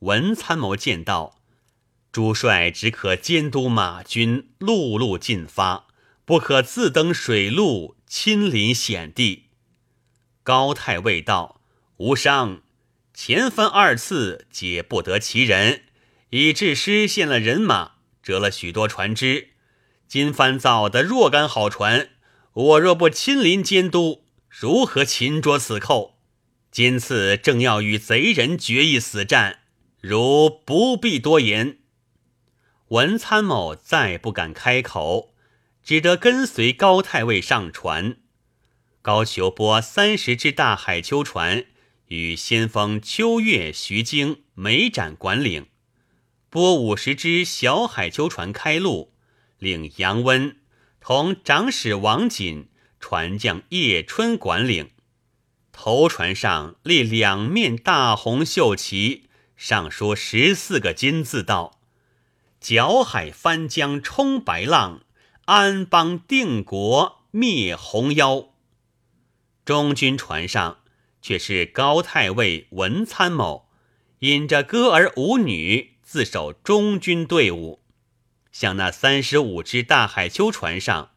[0.00, 1.40] 文参谋见到
[2.14, 5.88] 主帅，只可监督马军陆路进发，
[6.24, 9.46] 不可自登水路，亲临险地。
[10.44, 11.60] 高太尉道
[11.98, 12.62] ：“无伤，
[13.12, 15.86] 前番二次皆不得其人，
[16.30, 19.48] 以致失陷了人马，折了许多船只。
[20.06, 22.10] 今番造的若干好船。”
[22.54, 26.20] 我若不亲临监督，如何擒捉此寇？
[26.70, 29.62] 今次正要与贼人决一死战，
[30.00, 31.78] 如不必多言。
[32.94, 35.34] 文参谋再不敢开口，
[35.82, 38.18] 只得跟随高太尉上船。
[39.02, 41.64] 高俅拨三十只大海丘船，
[42.06, 45.64] 与先锋秋月、徐经、梅展管领；
[46.48, 49.12] 拨五十只小海丘船开路，
[49.58, 50.56] 领杨温。
[51.00, 52.68] 同长史王锦、
[53.00, 54.90] 船将叶春管领，
[55.72, 59.24] 头船上立两面大红绣旗，
[59.56, 61.80] 上书十四个金字，道
[62.64, 65.02] ：“搅海翻江冲白浪，
[65.44, 68.54] 安邦定国灭红妖。”
[69.66, 70.78] 中军船上
[71.20, 73.68] 却是高太尉、文参谋，
[74.20, 77.82] 引着歌儿舞女，自守中军队伍。
[78.50, 81.10] 向那三十五只大海丘船上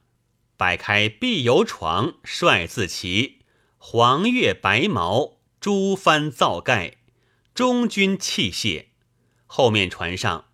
[0.57, 3.43] 摆开碧油床、帅字旗、
[3.77, 6.97] 黄月白毛、朱帆皂盖、
[7.53, 8.87] 中军器械。
[9.45, 10.46] 后面船上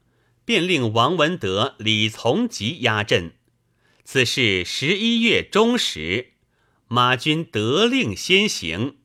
[0.45, 3.33] 便令王文德、李从吉压阵。
[4.03, 6.33] 此事十一月中时，
[6.87, 8.97] 马军得令先行，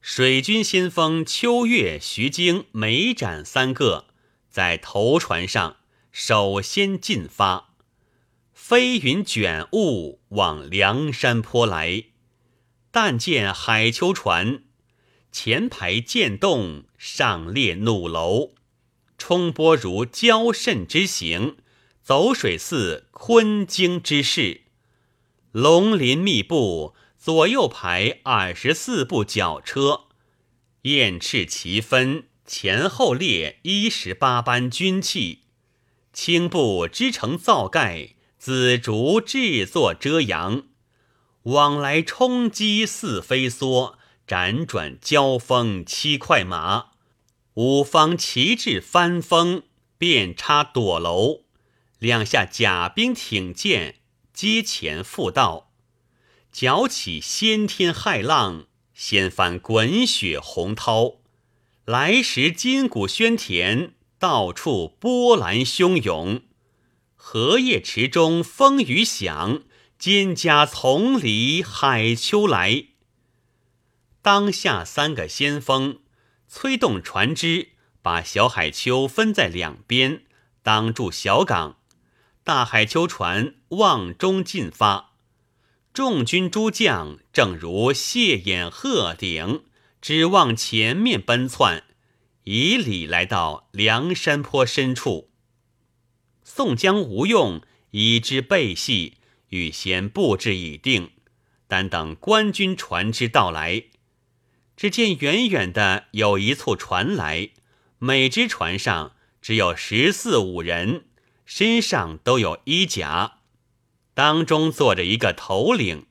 [0.00, 4.06] 水军先锋秋月、徐经、梅展三个
[4.48, 5.76] 在头船上。
[6.10, 7.74] 首先进发，
[8.52, 12.04] 飞云卷雾往梁山坡来。
[12.90, 14.64] 但见海丘船，
[15.30, 18.54] 前排渐动，上列怒楼，
[19.18, 21.56] 冲波如交甚之形，
[22.02, 24.62] 走水似鲲鲸之势。
[25.52, 30.04] 龙鳞密布，左右排二十四部绞车，
[30.82, 35.40] 燕翅齐分，前后列一十八班军器，
[36.12, 40.62] 青布织成皂盖，紫竹制作遮阳，
[41.42, 43.96] 往来冲击似飞梭，
[44.26, 46.87] 辗转交锋七快马，
[47.60, 49.64] 五方旗帜翻风，
[49.98, 51.40] 遍插朵楼，
[51.98, 53.96] 两下甲兵挺剑。
[54.32, 55.72] 阶前复道，
[56.52, 61.16] 搅起掀天骇浪，掀翻滚雪洪涛。
[61.84, 66.42] 来时金鼓喧天，到处波澜汹涌。
[67.16, 69.64] 荷叶池中风雨响，
[69.98, 72.84] 蒹葭丛里海秋来。
[74.22, 75.98] 当下三个先锋
[76.48, 77.68] 催动船只，
[78.00, 80.24] 把小海丘分在两边，
[80.62, 81.76] 挡住小港。
[82.42, 85.12] 大海丘船望中进发，
[85.92, 89.64] 众军诸将正如谢眼鹤顶，
[90.00, 91.84] 只望前面奔窜，
[92.44, 95.30] 以礼来到梁山坡深处。
[96.42, 99.18] 宋江、吴用已知背隙，
[99.50, 101.10] 预先布置已定，
[101.66, 103.84] 但等官军船只到来。
[104.78, 107.50] 只见远远的有一簇船来，
[107.98, 111.06] 每只船上只有十四五人。
[111.44, 113.38] 身上都有衣甲，
[114.14, 116.06] 当中坐着一个头领，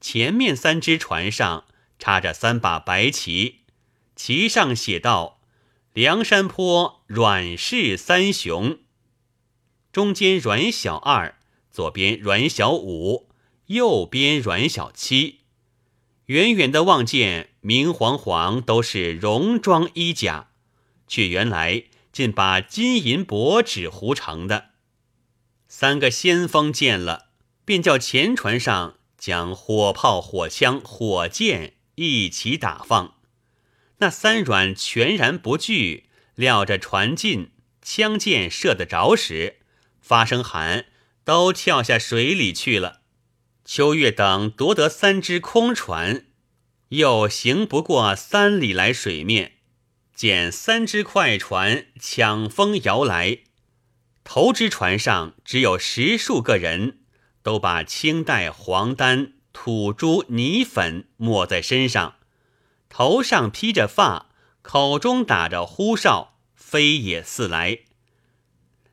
[0.00, 1.64] 前面三只船上
[1.98, 3.62] 插着三把白旗，
[4.14, 5.40] 旗上写道
[5.92, 8.78] ：“梁山坡阮氏三雄。”
[9.90, 11.36] 中间阮小二，
[11.72, 13.28] 左边阮小五，
[13.66, 15.40] 右边阮小七。
[16.28, 20.48] 远远的望见明晃晃都是戎装衣甲，
[21.06, 21.84] 却原来。
[22.10, 24.70] 竟把金银箔纸糊成的。
[25.68, 27.28] 三个先锋见了，
[27.64, 33.14] 便叫前船上将火炮、火枪、火箭一起打放。
[33.98, 37.52] 那三阮全然不惧，料着船近，
[37.82, 39.58] 枪箭射得着时，
[40.00, 40.86] 发声喊，
[41.22, 42.97] 都跳下水里去了。
[43.70, 46.24] 秋月等夺得三只空船，
[46.88, 49.56] 又行不过三里来水面。
[50.14, 53.40] 见三只快船抢风摇来，
[54.24, 57.00] 头只船上只有十数个人，
[57.42, 62.14] 都把青黛黄丹、土珠泥粉抹在身上，
[62.88, 64.30] 头上披着发，
[64.62, 67.80] 口中打着呼哨，飞也似来。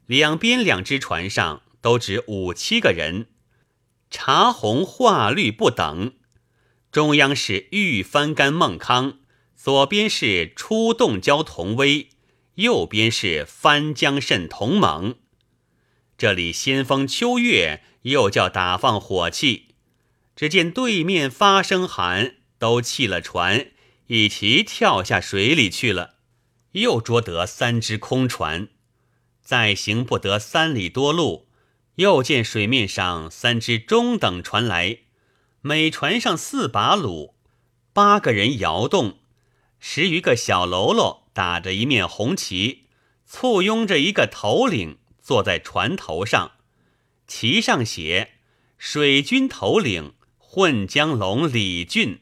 [0.06, 3.28] 两边两只船上都只五七个人，
[4.18, 6.14] 茶红画绿不等。
[6.90, 9.20] 中央是玉翻干孟康。
[9.58, 12.08] 左边是出洞蛟同威，
[12.54, 15.16] 右边是翻江蜃同猛。
[16.18, 19.76] 这里先锋秋月又叫打放火器，
[20.34, 23.72] 只见对面发声喊，都弃了船，
[24.08, 26.16] 一齐跳下水里去了。
[26.72, 28.70] 又捉得三只空船，
[29.42, 31.50] 再行不得三里多路，
[31.96, 35.00] 又见水面上三只中等船来，
[35.62, 37.34] 每船上四把橹，
[37.94, 39.20] 八个人摇动。
[39.80, 42.86] 十余个小喽啰打着一面红旗，
[43.26, 46.52] 簇拥着一个头领坐在船头上，
[47.28, 48.34] 旗上写
[48.78, 52.22] “水军头领混江龙李俊”。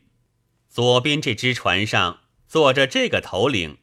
[0.69, 3.77] 左边这只船上坐着这个头领，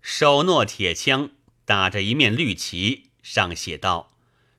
[0.00, 1.30] 手握铁枪，
[1.64, 4.12] 打着一面绿旗，上写道：“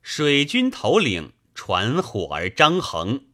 [0.07, 3.25] 水军头领传火儿张衡。”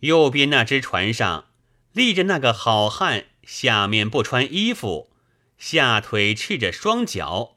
[0.00, 1.46] 右边那只船上
[1.92, 3.26] 立着那个好汉。
[3.44, 5.12] 下面不穿衣服，
[5.58, 7.56] 下腿赤着双脚，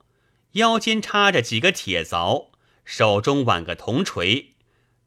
[0.52, 2.50] 腰间插着几个铁凿，
[2.84, 4.56] 手中挽个铜锤，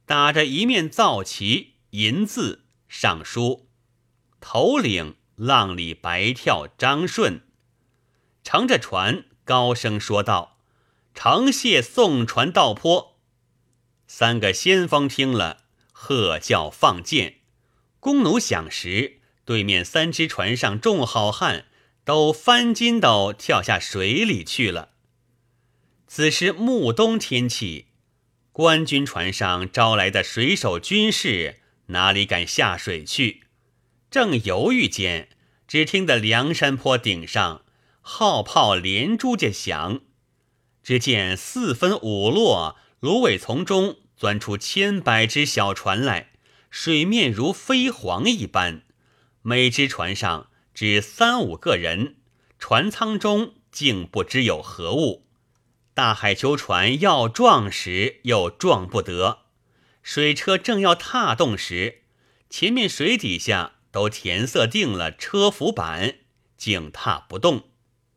[0.07, 3.68] 打着一面皂旗，银字上书
[4.41, 7.43] “头领浪里白跳张顺”，
[8.43, 10.57] 乘着船高声说道
[11.14, 13.09] ：“承谢送船到坡。”
[14.12, 15.58] 三个先锋听了，
[15.92, 17.36] 喝叫放箭，
[18.00, 19.20] 弓弩响时。
[19.44, 21.66] 对面三只船上众好汉
[22.04, 24.90] 都翻筋斗跳下水里去了。
[26.08, 27.86] 此时暮冬天气，
[28.50, 33.44] 官军船上招来的水手军士哪里敢下水去？
[34.11, 35.28] 正犹豫间，
[35.68, 37.64] 只听得梁山坡顶上
[38.00, 40.00] 号炮连珠着响，
[40.82, 46.32] 只见四分五落，芦苇丛中钻出千百只小船来，
[46.68, 48.82] 水面如飞黄一般。
[49.40, 52.16] 每只船上只三五个人，
[52.59, 55.26] 船舱中竟不知有何物。
[55.94, 59.46] 大海囚船要撞时又撞不得，
[60.03, 62.03] 水车正要踏动时，
[62.51, 66.16] 前面水底下都填塞定了车浮板，
[66.59, 67.70] 竟踏不动。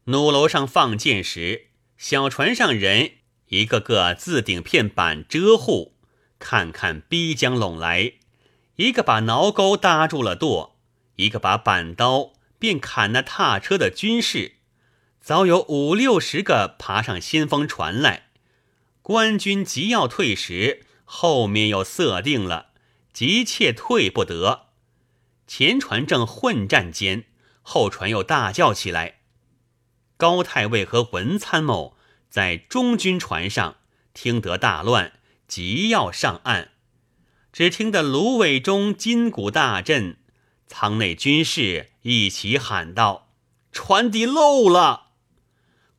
[0.06, 1.68] 弩楼上放箭时，
[1.98, 3.14] 小船上人
[3.54, 5.94] 一个个自顶片板遮护，
[6.40, 8.14] 看看逼将拢来，
[8.78, 10.76] 一个把挠钩搭住了舵，
[11.18, 14.54] 一个把板刀便砍那踏车的军士。
[15.22, 18.30] 早有五六十个爬上先锋船来，
[19.04, 22.72] 官军急要退时，后面又设定了，
[23.14, 24.70] 急切退不得。
[25.46, 27.26] 前船正混战间，
[27.62, 29.20] 后船又大叫起来。
[30.18, 31.96] 高太尉和文参谋
[32.34, 33.76] 在中军船上
[34.12, 36.72] 听得大乱，急要上岸，
[37.52, 40.18] 只听得芦苇中筋骨大震，
[40.66, 43.30] 舱内军士一起喊道
[43.72, 45.12] ：“船底漏了！”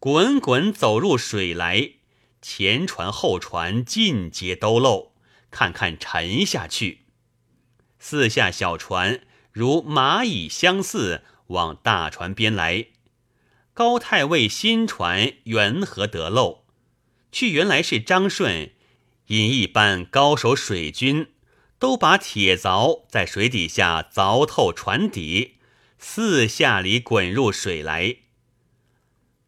[0.01, 1.91] 滚滚走入水来，
[2.43, 5.13] 前船后船尽皆都漏，
[5.53, 7.03] 看看沉下去。
[8.01, 9.21] 四下小船
[9.53, 12.89] 如蚂蚁相似，往大船边来。
[13.75, 16.63] 高太尉新船缘何得漏？
[17.33, 18.71] 去原来是张顺
[19.27, 21.33] 因一般高手水军，
[21.81, 25.57] 都把铁凿在水底下凿透船底，
[25.99, 28.19] 四下里滚入水来。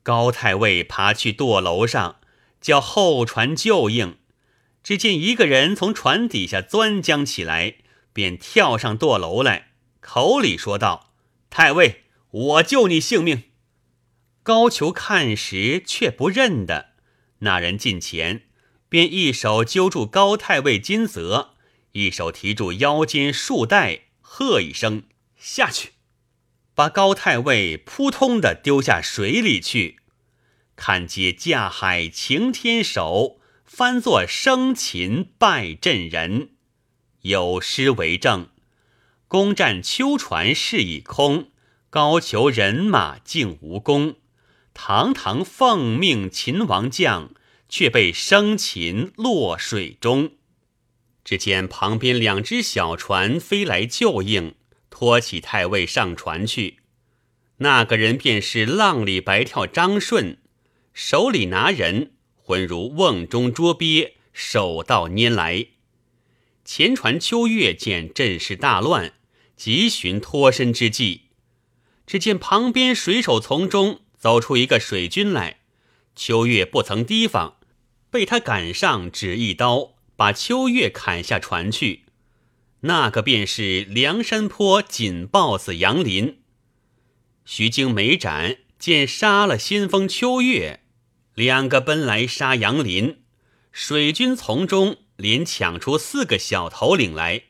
[0.02, 2.16] 高太尉爬去舵楼上，
[2.60, 4.18] 叫后船救应。
[4.82, 7.76] 只见一个人从船底下钻将起来，
[8.12, 9.68] 便跳上舵楼来，
[10.00, 11.12] 口里说道
[11.48, 13.44] ：“太尉，我救你性命。”
[14.46, 16.90] 高俅看时却不认得，
[17.40, 18.42] 那人近前，
[18.88, 21.56] 便一手揪住高太尉金泽，
[21.90, 25.02] 一手提住腰间束带，喝一声
[25.36, 25.94] ：“下去！”
[26.76, 29.96] 把高太尉扑通的丢下水里去，
[30.76, 36.50] 看皆架海擎天手，翻作生擒败阵人，
[37.22, 38.50] 有诗为证：
[39.26, 41.50] 攻占秋船事已空，
[41.90, 44.14] 高俅人马竟无功。
[44.78, 47.30] 堂堂奉命秦王将，
[47.66, 50.32] 却被生擒落水中。
[51.24, 54.54] 只见旁边两只小船飞来救应。
[54.90, 56.78] 托起太尉上船去，
[57.58, 60.38] 那个人便是浪里白跳张顺，
[60.94, 65.66] 手里拿人，浑如瓮中捉鳖，手到拈来。
[66.64, 69.14] 前船秋月见阵势大乱，
[69.56, 71.22] 急寻脱身之计。
[72.06, 75.58] 只见旁边水手丛中走出一个水军来，
[76.14, 77.56] 秋月不曾提防，
[78.10, 82.04] 被他赶上，只一刀把秋月砍下船去。
[82.80, 86.38] 那个便是梁山坡锦豹子杨林。
[87.44, 90.80] 徐经美展见杀了先锋秋月，
[91.34, 93.18] 两个奔来杀杨林。
[93.72, 97.42] 水军从中连抢出四个小头领来，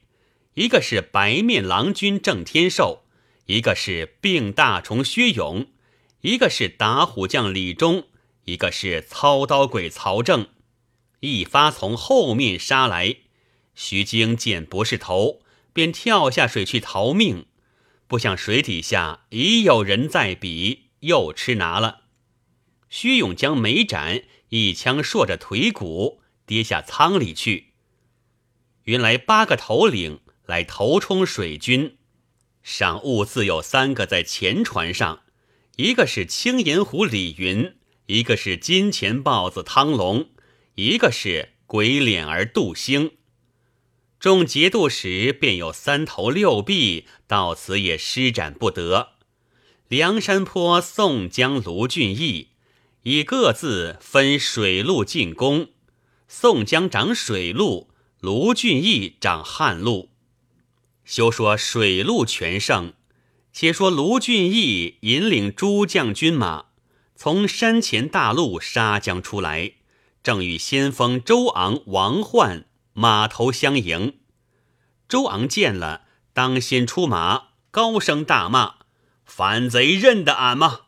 [0.55, 3.05] 一个是白面郎君郑天寿，
[3.47, 5.67] 一个是病大虫薛勇，
[6.27, 8.09] 一个是打虎将李忠，
[8.47, 10.49] 一个是操刀鬼曹正，
[11.21, 13.19] 一发从后面杀来。
[13.77, 17.47] 徐经见不是头，便跳下水去逃命，
[18.09, 22.01] 不想水底下已有人在比，又吃拿了。
[22.91, 27.75] 薛勇将眉斩一枪硕着腿骨，跌下舱里去。
[28.83, 31.99] 原来八个头领来头冲水军，
[32.65, 35.21] 赏物自有三个在前船上，
[35.77, 37.75] 一个是青银虎李云，
[38.07, 40.31] 一个是金钱豹子汤龙，
[40.75, 43.11] 一个是鬼脸儿杜兴。
[44.19, 49.11] 众节度使便有三头六臂，到此也施展不得。
[49.89, 52.53] 梁山坡宋江、卢俊义
[53.03, 55.69] 以各自分水陆进攻，
[56.27, 60.09] 宋江掌水路，卢俊义掌旱路。
[61.05, 62.95] 休说水陆全胜，
[63.59, 66.67] 且说卢俊义引领诸将军马
[67.15, 69.73] 从山前大路杀将出来，
[70.23, 72.67] 正与先锋周昂、王焕。
[72.93, 74.19] 马头相迎，
[75.09, 76.03] 周昂见了，
[76.35, 78.75] 当先出马，高声大骂
[79.25, 80.81] ：“反贼认得俺吗？”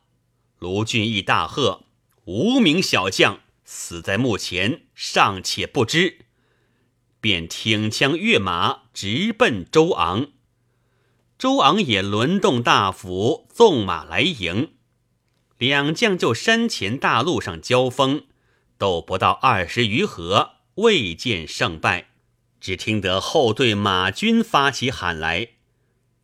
[0.61, 1.87] 卢俊义大喝
[2.27, 6.27] ：“无名小将，死在墓前，尚且不知！”
[7.23, 10.33] 便挺枪跃马，直奔周昂。
[11.39, 14.73] 周昂也轮动大斧，纵马来迎。
[15.57, 18.25] 两将就山前大路上交锋，
[18.77, 20.55] 斗不到二十余合。
[20.75, 22.09] 未见胜败，
[22.61, 25.51] 只听得后队马军发起喊来。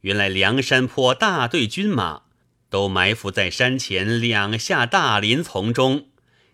[0.00, 2.22] 原来梁山坡大队军马
[2.68, 6.08] 都埋伏在山前两下大林丛中。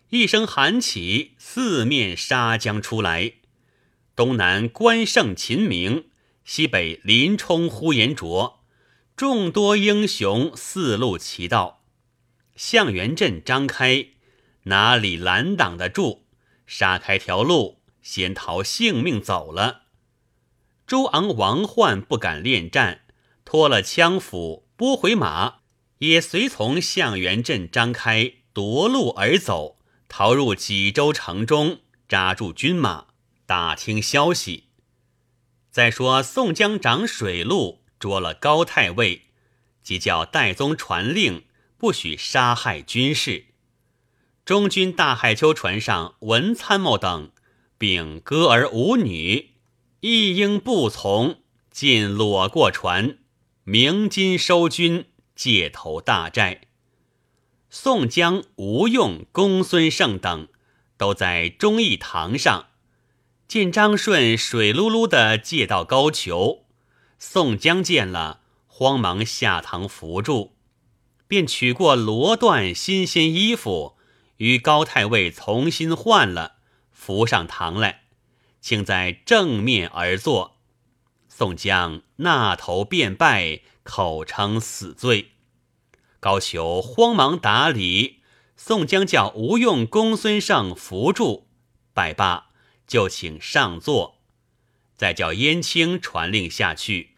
[0.09, 3.33] 一声喊起，四面杀将出来。
[4.15, 6.05] 东南关胜、秦明，
[6.43, 8.61] 西北林冲、呼延灼，
[9.15, 11.83] 众多英雄四路齐到。
[12.55, 14.07] 向元镇张开，
[14.63, 16.23] 哪里拦挡得住？
[16.65, 19.83] 杀开条路，先逃性命走了。
[20.87, 23.01] 周昂、王焕不敢恋战，
[23.45, 25.59] 脱了枪斧，拨回马，
[25.99, 29.77] 也随从向元镇张开，夺路而走。
[30.09, 31.79] 逃入济州城中，
[32.09, 33.05] 扎住军马，
[33.45, 34.70] 打听消息。
[35.71, 39.21] 再说宋江长水路，捉了高太尉，
[39.81, 41.45] 即叫戴宗传令，
[41.77, 43.45] 不许杀害军士。
[44.43, 47.31] 中军大海丘船上，文参谋等，
[47.77, 49.51] 并歌儿舞女，
[50.01, 53.19] 一应不从，尽裸过船，
[53.63, 55.05] 鸣金收军，
[55.35, 56.63] 借投大寨。
[57.69, 60.49] 宋江、吴用、公孙胜等
[60.97, 62.70] 都在忠义堂上，
[63.51, 66.59] 见张顺水漉漉的借到高俅，
[67.19, 70.51] 宋江见了，慌忙下堂扶住，
[71.27, 73.97] 便取过罗缎新鲜衣服，
[74.37, 76.59] 与高太尉重新换了，
[76.93, 78.03] 扶上堂来，
[78.61, 80.55] 请在正面而坐。
[81.27, 85.31] 宋江那头便拜，口称死罪。
[86.21, 88.21] 高俅慌忙打礼，
[88.55, 91.47] 宋江叫吴用、公孙胜扶住，
[91.93, 92.50] 拜罢
[92.91, 94.21] 就请上座，
[94.97, 97.11] 再叫燕青传令下去。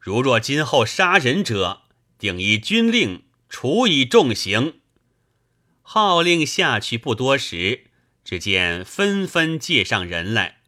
[0.00, 1.82] 如若今后杀人者，
[2.18, 4.80] 定依军令处以重刑。
[5.82, 7.90] 号令下去不多时，
[8.24, 10.62] 只见纷纷借上人来，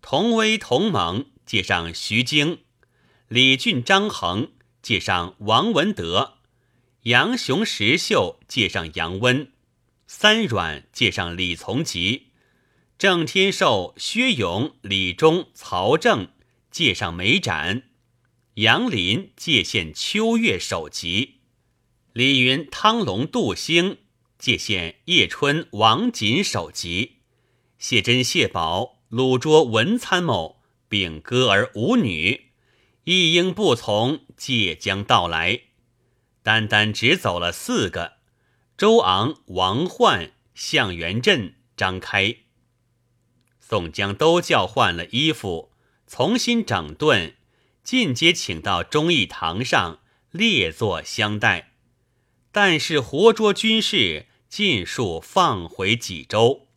[0.00, 2.60] 同威、同猛借上徐经，
[3.26, 4.52] 李俊、张衡
[4.82, 6.34] 借上王文德。
[7.02, 9.50] 杨雄、石秀借上杨温，
[10.06, 12.23] 三阮借上李从吉，
[13.04, 16.28] 郑天寿、薛勇、李忠、曹正
[16.70, 17.82] 借上梅展，
[18.54, 21.40] 杨林借献秋月首级，
[22.14, 23.98] 李云、汤龙、杜兴
[24.38, 27.16] 借献叶春、王锦首级，
[27.76, 32.52] 谢珍、谢宝、鲁卓文参谋并歌儿舞女，
[33.04, 35.60] 一应不从，借将到来。
[36.42, 38.12] 单单只走了四个，
[38.78, 42.34] 周昂、王焕、向元镇、张开、
[43.66, 45.70] 宋江都叫换了衣服，
[46.06, 47.34] 重新整顿，
[47.82, 50.00] 进阶请到忠义堂上
[50.30, 51.72] 列坐相待。
[52.52, 56.68] 但是活捉军士尽数放回济州，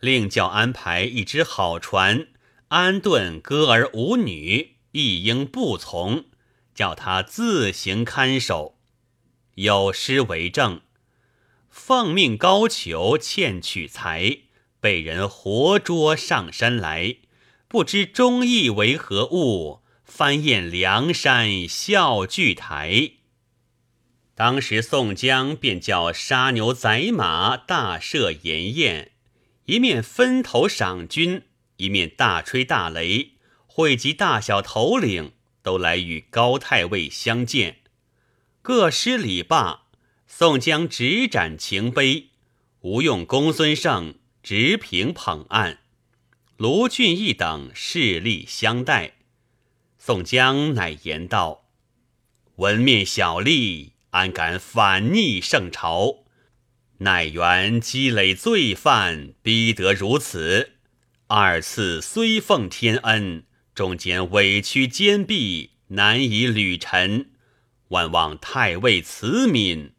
[0.00, 2.28] 另叫安排一只好船，
[2.68, 6.26] 安顿歌儿舞女，一应不从，
[6.74, 8.76] 叫他自行看守。
[9.54, 10.82] 有诗为证：
[11.70, 14.40] 奉命高俅欠取财，
[14.82, 17.18] 被人活捉上山来。
[17.68, 23.12] 不知忠义为何物，翻燕梁山笑聚台。
[24.34, 29.12] 当时宋江便叫杀牛宰马，大设筵宴，
[29.66, 31.42] 一面分头赏军，
[31.76, 33.28] 一面大吹大擂，
[33.66, 37.82] 汇集大小头领，都来与高太尉相见。
[38.60, 39.84] 各施礼罢，
[40.26, 42.30] 宋江执盏情杯，
[42.80, 45.78] 吴用、公孙胜执平捧案，
[46.56, 49.12] 卢俊义等势力相待。
[49.98, 51.68] 宋江乃言道
[52.56, 56.24] ：“文面小吏，安敢反逆圣朝？
[56.98, 60.72] 乃缘积累罪犯，逼得如此。
[61.28, 63.44] 二次虽奉天恩，
[63.76, 67.30] 中间委屈坚壁，难以履陈。”
[67.90, 69.92] 万望太尉慈悯，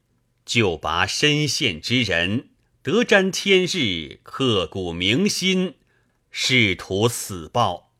[0.43, 2.49] 救拔身陷之人，
[2.83, 5.75] 得沾天日，刻骨铭心，
[6.29, 7.93] 试图死报。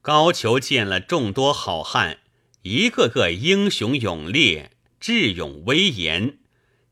[0.00, 2.20] 高俅见了众多好汉，
[2.62, 4.70] 一个个英雄勇烈，
[5.00, 6.38] 智勇威严，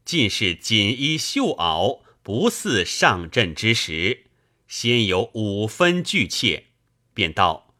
[0.04, 4.24] 尽是锦衣绣袄，不似上阵之时。
[4.66, 6.64] 先有五分惧怯，
[7.14, 7.72] 便道：“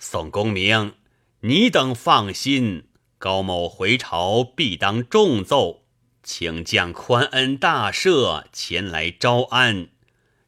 [0.00, 0.94] 宋公明，
[1.42, 2.88] 你等放心。”
[3.18, 5.85] 高某回朝必当重奏，
[6.26, 9.90] 请将宽恩大赦，前来招安，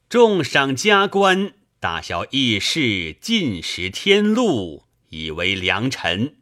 [0.08, 6.34] 重赏加官，大小义士尽识天禄，以为良臣。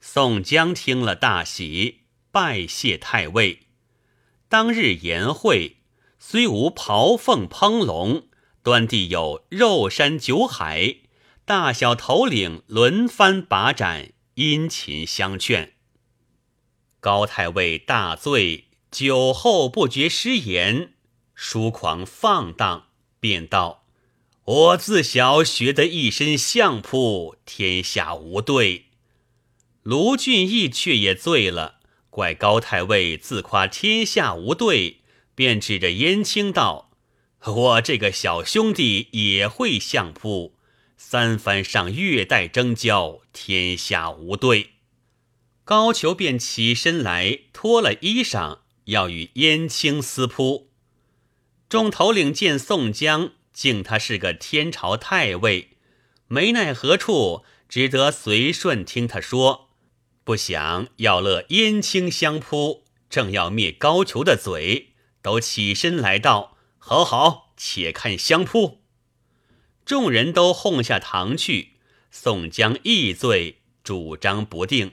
[0.00, 3.62] 宋江听了大喜，拜谢太尉。
[4.48, 5.78] 当日宴会
[6.20, 8.28] 虽无袍凤烹龙，
[8.62, 10.98] 端地有肉山酒海，
[11.44, 14.12] 大小头领轮番把盏。
[14.34, 15.75] 殷勤相劝。
[17.06, 20.94] 高太尉大醉，酒后不觉失言，
[21.36, 22.86] 疏狂放荡，
[23.20, 23.84] 便道
[24.42, 28.86] ：“我自小学得一身相扑，天下无对。”
[29.84, 31.76] 卢俊义却也醉了，
[32.10, 35.02] 怪高太尉自夸天下无对，
[35.36, 36.90] 便指着燕青道
[37.46, 40.56] ：“我这个小兄弟也会相扑。”
[40.98, 44.70] 三番上月带征交，天下无对。
[45.66, 50.70] 高俅便起身来，脱了衣裳，要与燕青私扑。
[51.68, 55.70] 众头领见宋江，敬他是个天朝太尉，
[56.28, 59.70] 没奈何处，只得随顺听他说。
[60.22, 68.82] 不想要乐燕青相扑，正要灭高俅的嘴，都起身来道：“好好，且看相扑。”
[69.84, 71.72] 众人都哄下堂去，
[72.12, 74.92] 宋江亦醉，主张不定。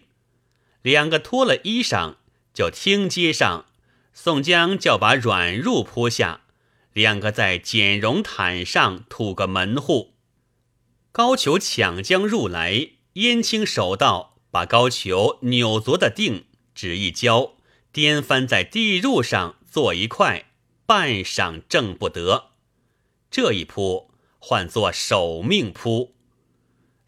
[0.83, 2.15] 两个脱了衣裳，
[2.53, 3.65] 就听街上，
[4.13, 6.41] 宋江叫把软褥铺下，
[6.93, 10.13] 两个在剪绒毯上吐个门户。
[11.11, 16.43] 高俅抢将入来，燕青手到，把高俅扭作的腚，
[16.75, 17.53] 只一交，
[17.91, 20.51] 颠翻在地褥上坐一块，
[20.85, 22.51] 半晌挣不得。
[23.31, 24.11] 这一扑。
[24.45, 26.15] 唤作守命扑，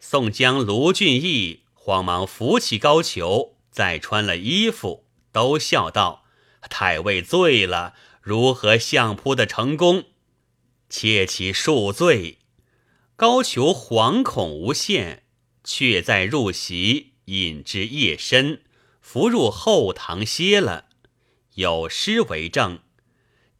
[0.00, 6.24] 宋江、卢俊义慌忙扶起高俅，再穿了衣服，都笑道
[6.70, 10.04] ：“太尉醉了，如何相扑的成功？
[10.88, 12.38] 切其恕罪。”
[13.16, 15.24] 高俅惶恐无限，
[15.62, 18.62] 却在入席，引至夜深，
[19.02, 20.86] 伏入后堂歇了。
[21.56, 22.78] 有诗为证：“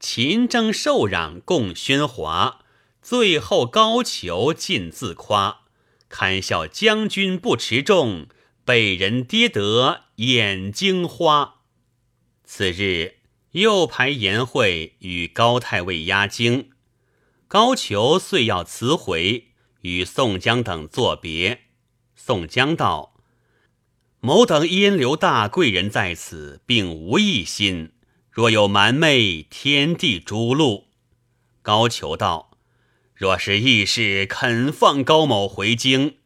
[0.00, 2.60] 秦征受攘共喧哗。”
[3.04, 5.64] 最后高俅尽自夸，
[6.08, 8.28] 堪笑将军不持重，
[8.66, 11.60] 被人跌得眼睛花。
[12.44, 13.18] 次日
[13.52, 16.70] 又排筵会与高太尉压惊，
[17.46, 19.52] 高俅遂要辞回，
[19.82, 21.60] 与宋江等作别。
[22.16, 23.14] 宋江道
[24.18, 27.92] ：“某等因留大贵人在此，并无异心。
[28.32, 30.86] 若有瞒昧，天地诛戮。”
[31.62, 32.58] 高俅道。
[33.14, 36.16] 若是义士肯放高某回京，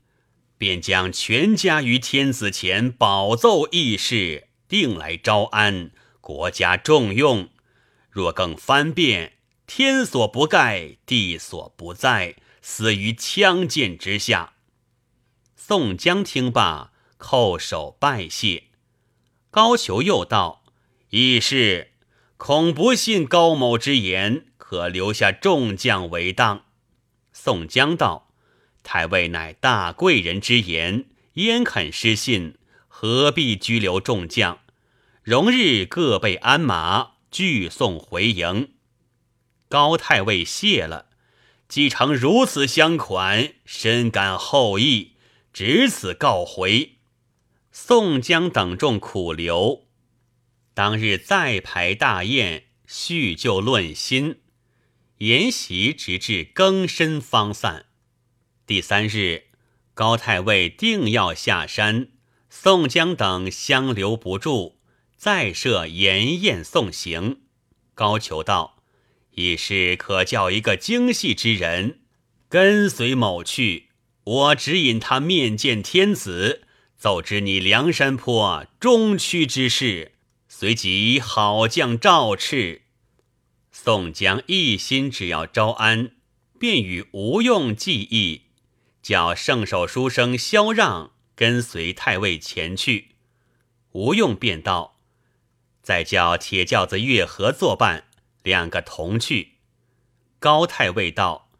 [0.61, 5.91] 便将全家于天子前保奏义士，定来招安，
[6.21, 7.49] 国家重用。
[8.11, 14.53] 若更翻变，天所不盖，地所不在，死于枪剑之下。
[15.57, 18.65] 宋江听罢，叩首拜谢。
[19.51, 20.63] 高俅又道
[21.09, 21.93] ：“义士
[22.37, 26.67] 恐不信高某之言，可留下众将为当。”
[27.33, 28.30] 宋江道
[28.93, 32.57] ：“太尉乃大贵人之言，焉肯失信？
[32.88, 34.59] 何必拘留众将？
[35.22, 38.72] 容日各备鞍马，俱送回营。”
[39.70, 41.07] 高太尉谢了，
[41.68, 45.12] 既承如此相款，深感厚意，
[45.53, 46.97] 只此告回。
[47.70, 49.86] 宋江等众苦留，
[50.74, 54.41] 当日再排大宴，叙旧论新。
[55.18, 57.86] 筵席直至更深方散。
[58.71, 59.47] 第三日，
[59.95, 62.07] 高太尉定要下山，
[62.49, 64.77] 宋江等相留不住，
[65.16, 67.41] 再设筵宴送行。
[67.97, 68.81] 高俅道
[69.35, 72.03] ：“已是可叫一个精细之人
[72.49, 73.89] 跟随某去，
[74.23, 76.62] 我指引他面见天子，
[76.97, 80.12] 奏知你梁山坡中区之事，
[80.47, 82.83] 随即好将赵赤。”
[83.73, 86.12] 宋江一心只要招安，
[86.61, 88.43] 便与吴用计议，
[89.03, 93.17] 叫圣手书生萧让跟随太尉前去。
[93.93, 95.01] 吴用便道
[95.83, 98.05] ：“再叫铁轿子月和作伴，
[98.43, 99.55] 两个同去。”
[100.39, 101.51] 高太尉道：“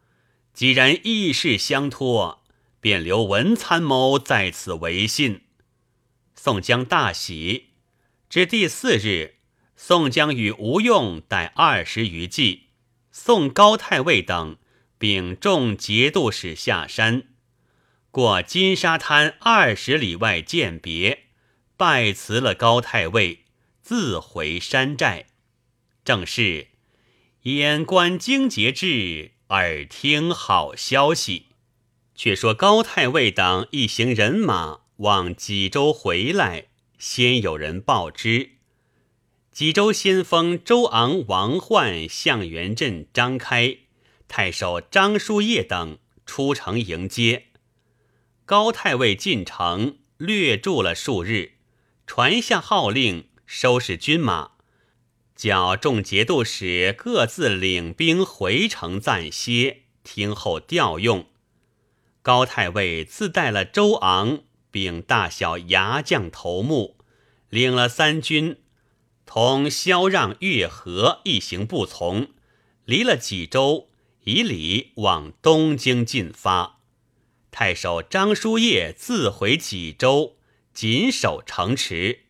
[0.53, 2.43] 既然义事相托，
[2.79, 5.41] 便留文参谋在此为信。”
[6.35, 7.69] 宋江大喜。
[8.29, 9.35] 至第四日。
[9.83, 12.67] 宋江与吴用带二十余骑，
[13.11, 14.57] 送高太尉等
[14.99, 17.29] 并众节度使下山，
[18.11, 21.27] 过金沙滩二十里外饯别，
[21.77, 23.45] 拜辞了高太尉，
[23.81, 25.27] 自回山寨。
[26.03, 26.67] 正是
[27.43, 31.45] 眼观荆节至，耳听好消息。
[32.13, 36.65] 却说高太尉等一行人马往济州回来，
[36.99, 38.57] 先有人报知。
[39.53, 43.77] 济州先锋周昂、王焕、向元镇、张开、
[44.27, 47.45] 太守张叔夜等出城迎接。
[48.51, 51.53] 高太尉进城，略住了数日，
[52.05, 54.51] 传下号令，收拾军马，
[55.37, 61.27] 叫众节度使各自领兵回城暂歇，听候调用。
[62.21, 66.97] 高太尉自带了周昂，并大小牙将头目，
[67.47, 68.57] 领了三军，
[69.25, 72.27] 同萧让、月和一行不从，
[72.83, 73.87] 离了济州，
[74.25, 76.80] 以礼往东京进发。
[77.51, 80.37] 太守张叔夜自回济州，
[80.73, 82.21] 紧守城池。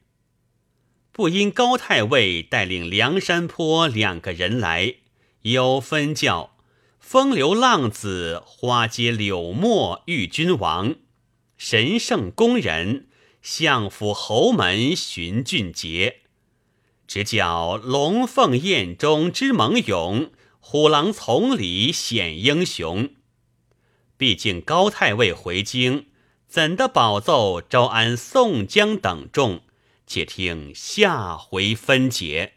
[1.11, 4.95] 不因高太尉带领梁山坡两个人来，
[5.43, 6.57] 有分教。
[6.99, 10.95] 风流浪子，花街柳墨遇君王，
[11.57, 13.07] 神圣宫人，
[13.41, 16.22] 相府侯门寻俊杰，
[17.07, 23.09] 只叫龙凤宴中之猛勇，虎狼丛里显英雄。
[24.22, 26.05] 毕竟高太尉回京，
[26.47, 29.61] 怎的保奏招安宋江等众？
[30.05, 32.53] 且听下回分解。